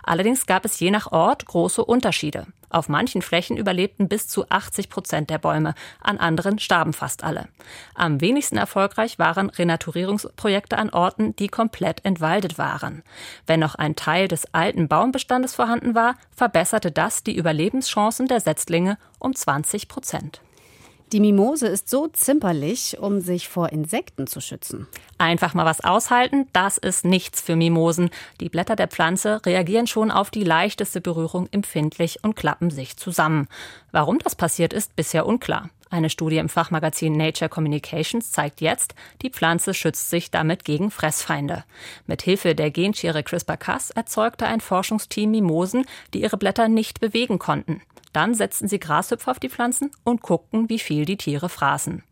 Allerdings 0.03 0.45
gab 0.45 0.63
es 0.63 0.79
je 0.79 0.91
nach 0.91 1.11
Ort 1.11 1.47
große 1.47 1.83
Unterschiede. 1.83 2.45
Auf 2.69 2.87
manchen 2.87 3.23
Flächen 3.23 3.57
überlebten 3.57 4.07
bis 4.07 4.27
zu 4.27 4.47
80 4.47 4.89
Prozent 4.91 5.31
der 5.31 5.39
Bäume, 5.39 5.73
an 5.99 6.19
anderen 6.19 6.59
starben 6.59 6.93
fast 6.93 7.23
alle. 7.23 7.47
Am 7.95 8.21
wenigsten 8.21 8.57
erfolgreich 8.57 9.17
waren 9.17 9.49
Renaturierungsprojekte 9.49 10.77
an 10.77 10.91
Orten, 10.91 11.35
die 11.35 11.47
komplett 11.47 12.05
entwaldet 12.05 12.59
waren. 12.59 13.01
Wenn 13.47 13.59
noch 13.59 13.73
ein 13.73 13.95
Teil 13.95 14.27
des 14.27 14.53
alten 14.53 14.87
Baumbestandes 14.87 15.55
vorhanden 15.55 15.95
war, 15.95 16.13
verbesserte 16.29 16.91
das 16.91 17.23
die 17.23 17.35
Überlebenschancen 17.35 18.27
der 18.27 18.39
Setzlinge 18.39 18.99
um 19.17 19.33
20 19.33 19.87
Prozent. 19.87 20.41
Die 21.13 21.21
Mimose 21.21 21.67
ist 21.67 21.89
so 21.89 22.07
zimperlich, 22.07 22.97
um 22.99 23.21
sich 23.21 23.47
vor 23.47 23.69
Insekten 23.71 24.27
zu 24.27 24.41
schützen. 24.41 24.87
Einfach 25.17 25.53
mal 25.53 25.65
was 25.65 25.81
aushalten, 25.81 26.47
das 26.51 26.77
ist 26.77 27.05
nichts 27.05 27.39
für 27.39 27.55
Mimosen. 27.55 28.09
Die 28.41 28.49
Blätter 28.49 28.75
der 28.75 28.89
Pflanze 28.89 29.39
reagieren 29.45 29.87
schon 29.87 30.11
auf 30.11 30.31
die 30.31 30.43
leichteste 30.43 30.99
Berührung 30.99 31.47
empfindlich 31.51 32.19
und 32.23 32.35
klappen 32.35 32.71
sich 32.71 32.97
zusammen. 32.97 33.47
Warum 33.93 34.19
das 34.19 34.35
passiert 34.35 34.73
ist, 34.73 34.97
bisher 34.97 35.25
unklar. 35.25 35.69
Eine 35.89 36.09
Studie 36.09 36.39
im 36.39 36.49
Fachmagazin 36.49 37.15
Nature 37.15 37.47
Communications 37.47 38.33
zeigt 38.33 38.59
jetzt, 38.59 38.93
die 39.21 39.29
Pflanze 39.29 39.73
schützt 39.73 40.09
sich 40.09 40.29
damit 40.29 40.65
gegen 40.65 40.91
Fressfeinde. 40.91 41.63
Mit 42.05 42.21
Hilfe 42.21 42.53
der 42.53 42.69
Genschere 42.69 43.23
CRISPR-Cas 43.23 43.91
erzeugte 43.91 44.45
ein 44.45 44.59
Forschungsteam 44.59 45.31
Mimosen, 45.31 45.85
die 46.13 46.21
ihre 46.21 46.35
Blätter 46.35 46.67
nicht 46.67 46.99
bewegen 46.99 47.39
konnten. 47.39 47.81
Dann 48.13 48.33
setzten 48.33 48.67
sie 48.67 48.79
Grashüpfer 48.79 49.31
auf 49.31 49.39
die 49.39 49.49
Pflanzen 49.49 49.91
und 50.03 50.21
guckten, 50.21 50.69
wie 50.69 50.79
viel 50.79 51.05
die 51.05 51.17
Tiere 51.17 51.49
fraßen. 51.49 52.03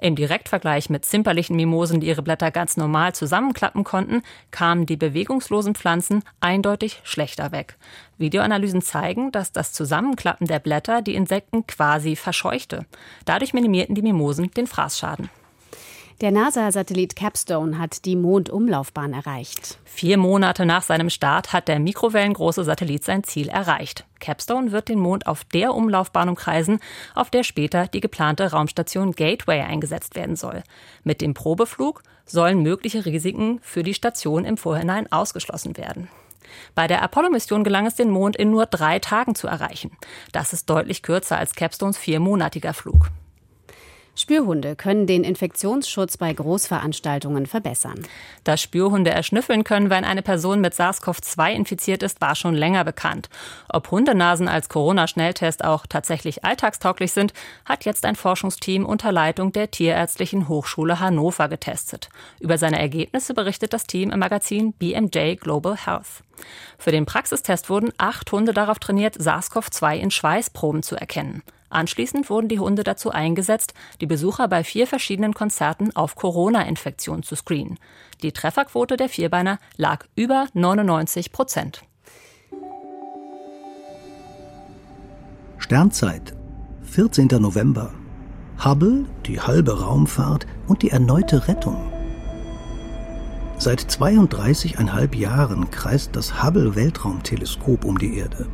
Im 0.00 0.14
Direktvergleich 0.14 0.90
mit 0.90 1.04
zimperlichen 1.04 1.56
Mimosen, 1.56 2.00
die 2.00 2.06
ihre 2.06 2.22
Blätter 2.22 2.50
ganz 2.50 2.76
normal 2.76 3.14
zusammenklappen 3.14 3.82
konnten, 3.82 4.22
kamen 4.50 4.86
die 4.86 4.96
bewegungslosen 4.96 5.74
Pflanzen 5.74 6.22
eindeutig 6.40 7.00
schlechter 7.02 7.50
weg. 7.50 7.76
Videoanalysen 8.16 8.82
zeigen, 8.82 9.32
dass 9.32 9.52
das 9.52 9.72
Zusammenklappen 9.72 10.46
der 10.46 10.60
Blätter 10.60 11.02
die 11.02 11.14
Insekten 11.14 11.66
quasi 11.66 12.14
verscheuchte. 12.14 12.86
Dadurch 13.24 13.54
minimierten 13.54 13.94
die 13.94 14.02
Mimosen 14.02 14.50
den 14.52 14.66
Fraßschaden. 14.66 15.30
Der 16.20 16.32
NASA-Satellit 16.32 17.14
Capstone 17.14 17.78
hat 17.78 18.04
die 18.04 18.16
Mondumlaufbahn 18.16 19.12
erreicht. 19.12 19.78
Vier 19.84 20.16
Monate 20.16 20.66
nach 20.66 20.82
seinem 20.82 21.10
Start 21.10 21.52
hat 21.52 21.68
der 21.68 21.78
mikrowellengroße 21.78 22.64
Satellit 22.64 23.04
sein 23.04 23.22
Ziel 23.22 23.48
erreicht. 23.48 24.04
Capstone 24.18 24.72
wird 24.72 24.88
den 24.88 24.98
Mond 24.98 25.28
auf 25.28 25.44
der 25.44 25.74
Umlaufbahn 25.74 26.28
umkreisen, 26.28 26.80
auf 27.14 27.30
der 27.30 27.44
später 27.44 27.86
die 27.86 28.00
geplante 28.00 28.50
Raumstation 28.50 29.12
Gateway 29.12 29.60
eingesetzt 29.60 30.16
werden 30.16 30.34
soll. 30.34 30.64
Mit 31.04 31.20
dem 31.20 31.34
Probeflug 31.34 32.02
sollen 32.26 32.64
mögliche 32.64 33.06
Risiken 33.06 33.60
für 33.62 33.84
die 33.84 33.94
Station 33.94 34.44
im 34.44 34.56
Vorhinein 34.56 35.12
ausgeschlossen 35.12 35.76
werden. 35.76 36.08
Bei 36.74 36.88
der 36.88 37.02
Apollo-Mission 37.02 37.62
gelang 37.62 37.86
es, 37.86 37.94
den 37.94 38.10
Mond 38.10 38.34
in 38.34 38.50
nur 38.50 38.66
drei 38.66 38.98
Tagen 38.98 39.36
zu 39.36 39.46
erreichen. 39.46 39.92
Das 40.32 40.52
ist 40.52 40.68
deutlich 40.68 41.02
kürzer 41.02 41.38
als 41.38 41.54
Capstones 41.54 41.96
viermonatiger 41.96 42.74
Flug. 42.74 43.10
Spürhunde 44.20 44.76
können 44.76 45.06
den 45.06 45.24
Infektionsschutz 45.24 46.16
bei 46.16 46.32
Großveranstaltungen 46.32 47.46
verbessern. 47.46 48.00
Dass 48.44 48.60
Spürhunde 48.60 49.10
erschnüffeln 49.10 49.64
können, 49.64 49.90
wenn 49.90 50.04
eine 50.04 50.22
Person 50.22 50.60
mit 50.60 50.74
SARS-CoV-2 50.74 51.52
infiziert 51.52 52.02
ist, 52.02 52.20
war 52.20 52.34
schon 52.34 52.54
länger 52.54 52.84
bekannt. 52.84 53.28
Ob 53.68 53.90
Hundenasen 53.90 54.48
als 54.48 54.68
Corona-Schnelltest 54.68 55.64
auch 55.64 55.86
tatsächlich 55.86 56.44
alltagstauglich 56.44 57.12
sind, 57.12 57.32
hat 57.64 57.84
jetzt 57.84 58.04
ein 58.04 58.16
Forschungsteam 58.16 58.84
unter 58.84 59.12
Leitung 59.12 59.52
der 59.52 59.70
Tierärztlichen 59.70 60.48
Hochschule 60.48 61.00
Hannover 61.00 61.48
getestet. 61.48 62.08
Über 62.40 62.58
seine 62.58 62.78
Ergebnisse 62.78 63.34
berichtet 63.34 63.72
das 63.72 63.86
Team 63.86 64.10
im 64.10 64.18
Magazin 64.18 64.72
BMJ 64.72 65.36
Global 65.36 65.76
Health. 65.76 66.22
Für 66.78 66.92
den 66.92 67.06
Praxistest 67.06 67.68
wurden 67.68 67.92
acht 67.98 68.30
Hunde 68.32 68.52
darauf 68.52 68.78
trainiert, 68.78 69.16
SARS-CoV-2 69.16 69.96
in 69.96 70.10
Schweißproben 70.10 70.82
zu 70.82 70.96
erkennen. 70.96 71.42
Anschließend 71.70 72.30
wurden 72.30 72.48
die 72.48 72.60
Hunde 72.60 72.84
dazu 72.84 73.10
eingesetzt, 73.10 73.74
die 74.00 74.06
Besucher 74.06 74.48
bei 74.48 74.64
vier 74.64 74.86
verschiedenen 74.86 75.34
Konzerten 75.34 75.94
auf 75.94 76.16
Corona-Infektion 76.16 77.22
zu 77.22 77.36
screenen. 77.36 77.78
Die 78.22 78.32
Trefferquote 78.32 78.96
der 78.96 79.08
Vierbeiner 79.08 79.58
lag 79.76 80.06
über 80.14 80.46
99 80.54 81.32
Prozent. 81.32 81.82
Sternzeit, 85.58 86.34
14. 86.82 87.26
November. 87.38 87.92
Hubble, 88.64 89.04
die 89.26 89.40
halbe 89.40 89.80
Raumfahrt 89.80 90.46
und 90.66 90.82
die 90.82 90.90
erneute 90.90 91.46
Rettung. 91.46 91.92
Seit 93.58 93.80
32,5 93.80 95.16
Jahren 95.16 95.70
kreist 95.70 96.16
das 96.16 96.42
Hubble 96.42 96.74
Weltraumteleskop 96.74 97.84
um 97.84 97.98
die 97.98 98.16
Erde. 98.16 98.46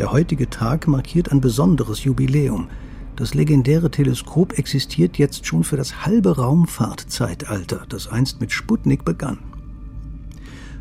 Der 0.00 0.12
heutige 0.12 0.48
Tag 0.48 0.88
markiert 0.88 1.30
ein 1.30 1.42
besonderes 1.42 2.04
Jubiläum. 2.04 2.68
Das 3.16 3.34
legendäre 3.34 3.90
Teleskop 3.90 4.58
existiert 4.58 5.18
jetzt 5.18 5.44
schon 5.44 5.62
für 5.62 5.76
das 5.76 6.06
halbe 6.06 6.36
Raumfahrtzeitalter, 6.36 7.84
das 7.86 8.08
einst 8.08 8.40
mit 8.40 8.50
Sputnik 8.50 9.04
begann. 9.04 9.40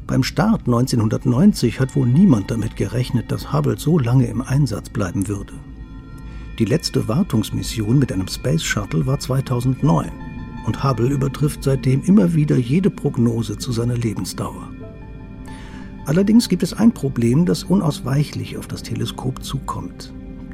Beim 0.08 0.24
Start 0.24 0.62
1990 0.68 1.82
hat 1.82 1.98
wohl 1.98 2.08
niemand 2.08 2.50
damit 2.50 2.78
gerechnet, 2.78 3.30
dass 3.30 3.52
Hubble 3.52 3.78
so 3.78 4.00
lange 4.00 4.26
im 4.26 4.42
Einsatz 4.42 4.88
bleiben 4.88 5.28
würde. 5.28 5.54
Die 6.58 6.64
letzte 6.64 7.10
Wartungsmission 7.10 8.00
mit 8.00 8.14
einem 8.14 8.30
Space 8.30 8.64
Shuttle 8.64 9.06
war 9.06 9.20
2009 9.20 10.10
und 10.66 10.82
Hubble 10.82 11.10
übertrifft 11.10 11.66
seitdem 11.66 12.04
immer 12.04 12.34
wieder 12.36 12.56
jede 12.56 12.90
Prognose 12.90 13.58
zu 13.58 13.74
seiner 13.74 13.98
Lebensdauer. 13.98 14.70
Allerdings 16.10 16.50
gibt 16.50 16.64
es 16.64 16.74
ein 16.74 16.92
Problem, 16.92 17.46
das 17.46 17.64
unausweichlich 17.64 18.58
auf 18.58 18.66
das 18.66 18.82
Teleskop 18.82 19.44
zukommt. 19.44 20.12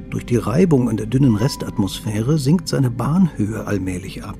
Durch 0.10 0.26
die 0.26 0.36
Reibung 0.36 0.90
an 0.90 0.98
der 0.98 1.06
dünnen 1.06 1.38
Restatmosphäre 1.38 2.38
sinkt 2.38 2.68
seine 2.68 2.92
Bahnhöhe 2.92 3.66
allmählich 3.66 4.26
ab. 4.26 4.38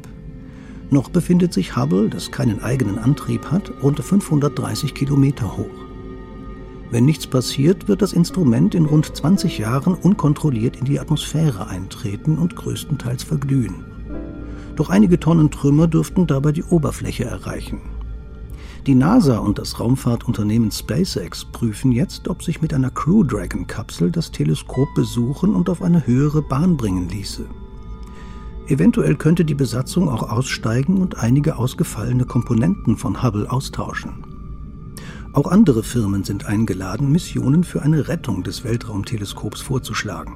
Noch 0.90 1.08
befindet 1.08 1.54
sich 1.54 1.78
Hubble, 1.78 2.10
das 2.10 2.32
keinen 2.32 2.62
eigenen 2.62 3.00
Antrieb 3.00 3.50
hat, 3.50 3.72
rund 3.82 3.98
530 3.98 4.94
Kilometer 4.94 5.56
hoch. 5.56 5.86
Wenn 6.92 7.06
nichts 7.06 7.28
passiert, 7.28 7.88
wird 7.88 8.02
das 8.02 8.12
Instrument 8.12 8.76
in 8.76 8.84
rund 8.84 9.16
20 9.16 9.58
Jahren 9.58 9.94
unkontrolliert 9.94 10.76
in 10.76 10.84
die 10.84 11.00
Atmosphäre 11.00 11.68
eintreten 11.68 12.38
und 12.38 12.58
größtenteils 12.58 13.24
verglühen. 13.24 13.86
Doch 14.76 14.90
einige 14.90 15.18
Tonnen 15.18 15.50
Trümmer 15.50 15.88
dürften 15.88 16.28
dabei 16.28 16.52
die 16.52 16.66
Oberfläche 16.66 17.24
erreichen. 17.24 17.95
Die 18.86 18.94
NASA 18.94 19.40
und 19.40 19.58
das 19.58 19.80
Raumfahrtunternehmen 19.80 20.70
SpaceX 20.70 21.44
prüfen 21.46 21.92
jetzt, 21.92 22.28
ob 22.28 22.44
sich 22.44 22.62
mit 22.62 22.72
einer 22.72 22.92
Crew 22.92 23.24
Dragon 23.24 23.66
Kapsel 23.66 24.12
das 24.12 24.30
Teleskop 24.30 24.94
besuchen 24.94 25.56
und 25.56 25.70
auf 25.70 25.82
eine 25.82 26.06
höhere 26.06 26.44
Bahn 26.44 26.78
bringen 26.78 27.10
ließe. 27.10 27.46
Eventuell 28.68 29.16
könnte 29.16 29.44
die 29.44 29.56
Besatzung 29.56 30.08
auch 30.08 30.30
aussteigen 30.30 31.00
und 31.00 31.18
einige 31.18 31.58
ausgefallene 31.58 32.26
Komponenten 32.26 32.96
von 32.96 33.24
Hubble 33.24 33.52
austauschen. 33.52 34.24
Auch 35.34 35.50
andere 35.50 35.82
Firmen 35.82 36.24
sind 36.24 36.46
eingeladen, 36.46 37.12
Missionen 37.12 37.64
für 37.64 37.82
eine 37.82 38.08
Rettung 38.08 38.44
des 38.44 38.64
Weltraumteleskops 38.64 39.62
vorzuschlagen. 39.62 40.36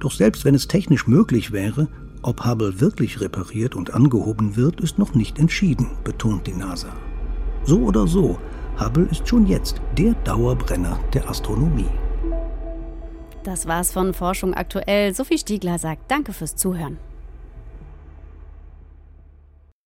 Doch 0.00 0.10
selbst 0.10 0.44
wenn 0.44 0.56
es 0.56 0.66
technisch 0.66 1.06
möglich 1.06 1.52
wäre, 1.52 1.88
Ob 2.26 2.46
Hubble 2.46 2.80
wirklich 2.80 3.20
repariert 3.20 3.74
und 3.74 3.92
angehoben 3.92 4.56
wird, 4.56 4.80
ist 4.80 4.98
noch 4.98 5.14
nicht 5.14 5.38
entschieden, 5.38 5.90
betont 6.04 6.46
die 6.46 6.54
NASA. 6.54 6.88
So 7.64 7.78
oder 7.78 8.06
so, 8.06 8.38
Hubble 8.78 9.06
ist 9.10 9.26
schon 9.26 9.46
jetzt 9.46 9.80
der 9.96 10.14
Dauerbrenner 10.24 10.98
der 11.12 11.28
Astronomie. 11.28 11.88
Das 13.42 13.66
war's 13.66 13.92
von 13.92 14.14
Forschung 14.14 14.54
aktuell. 14.54 15.14
Sophie 15.14 15.38
Stiegler 15.38 15.78
sagt 15.78 16.10
Danke 16.10 16.32
fürs 16.32 16.56
Zuhören. 16.56 16.98